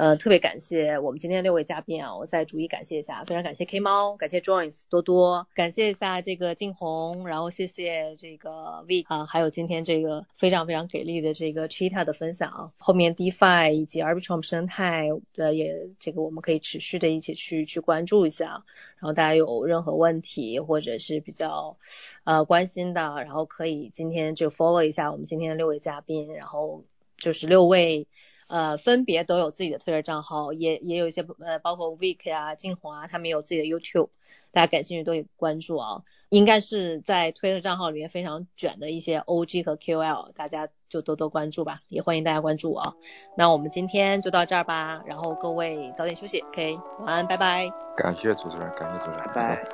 [0.00, 18.64] 呃，特别感谢我们今天六位嘉宾啊，我再逐一感谢一下，非常感谢 K 猫，感谢 Joins 多多，感谢一下这个静红，然后谢谢这个 V 啊，还有今天这个非常非常给力的这个 Chita 的分享，后面 DeFi 以及 Arbitrum 生态的也这个我们可以持续的一起去去关注一下，
[18.96, 21.76] 然后大家有任何问题或者是比较
[22.24, 26.84] 呃关心的，然后可以今天就 follow 一下我们今天的六位嘉宾，然后
[27.18, 28.08] 就是六位。
[28.50, 34.08] 呃，分别都有自己的 Twitter 账号，也也有一些呃，包括 Week 啊、静红啊，他们有自己的 YouTube，
[34.50, 36.02] 大家感兴趣都可以关注啊。
[36.30, 42.94] 应该是在 Twitter 账号里面非常卷的一些 OG 和 QL，大家就多多关注吧，也欢迎大家关注我啊。
[43.36, 47.70] 那我们今天就到这儿吧，然后各位早点休息，OK，晚安，拜拜。
[47.96, 49.64] 感谢主持人，感谢主持人，拜拜，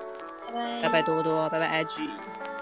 [0.47, 2.56] 拜拜，拜拜多多，拜拜 IG。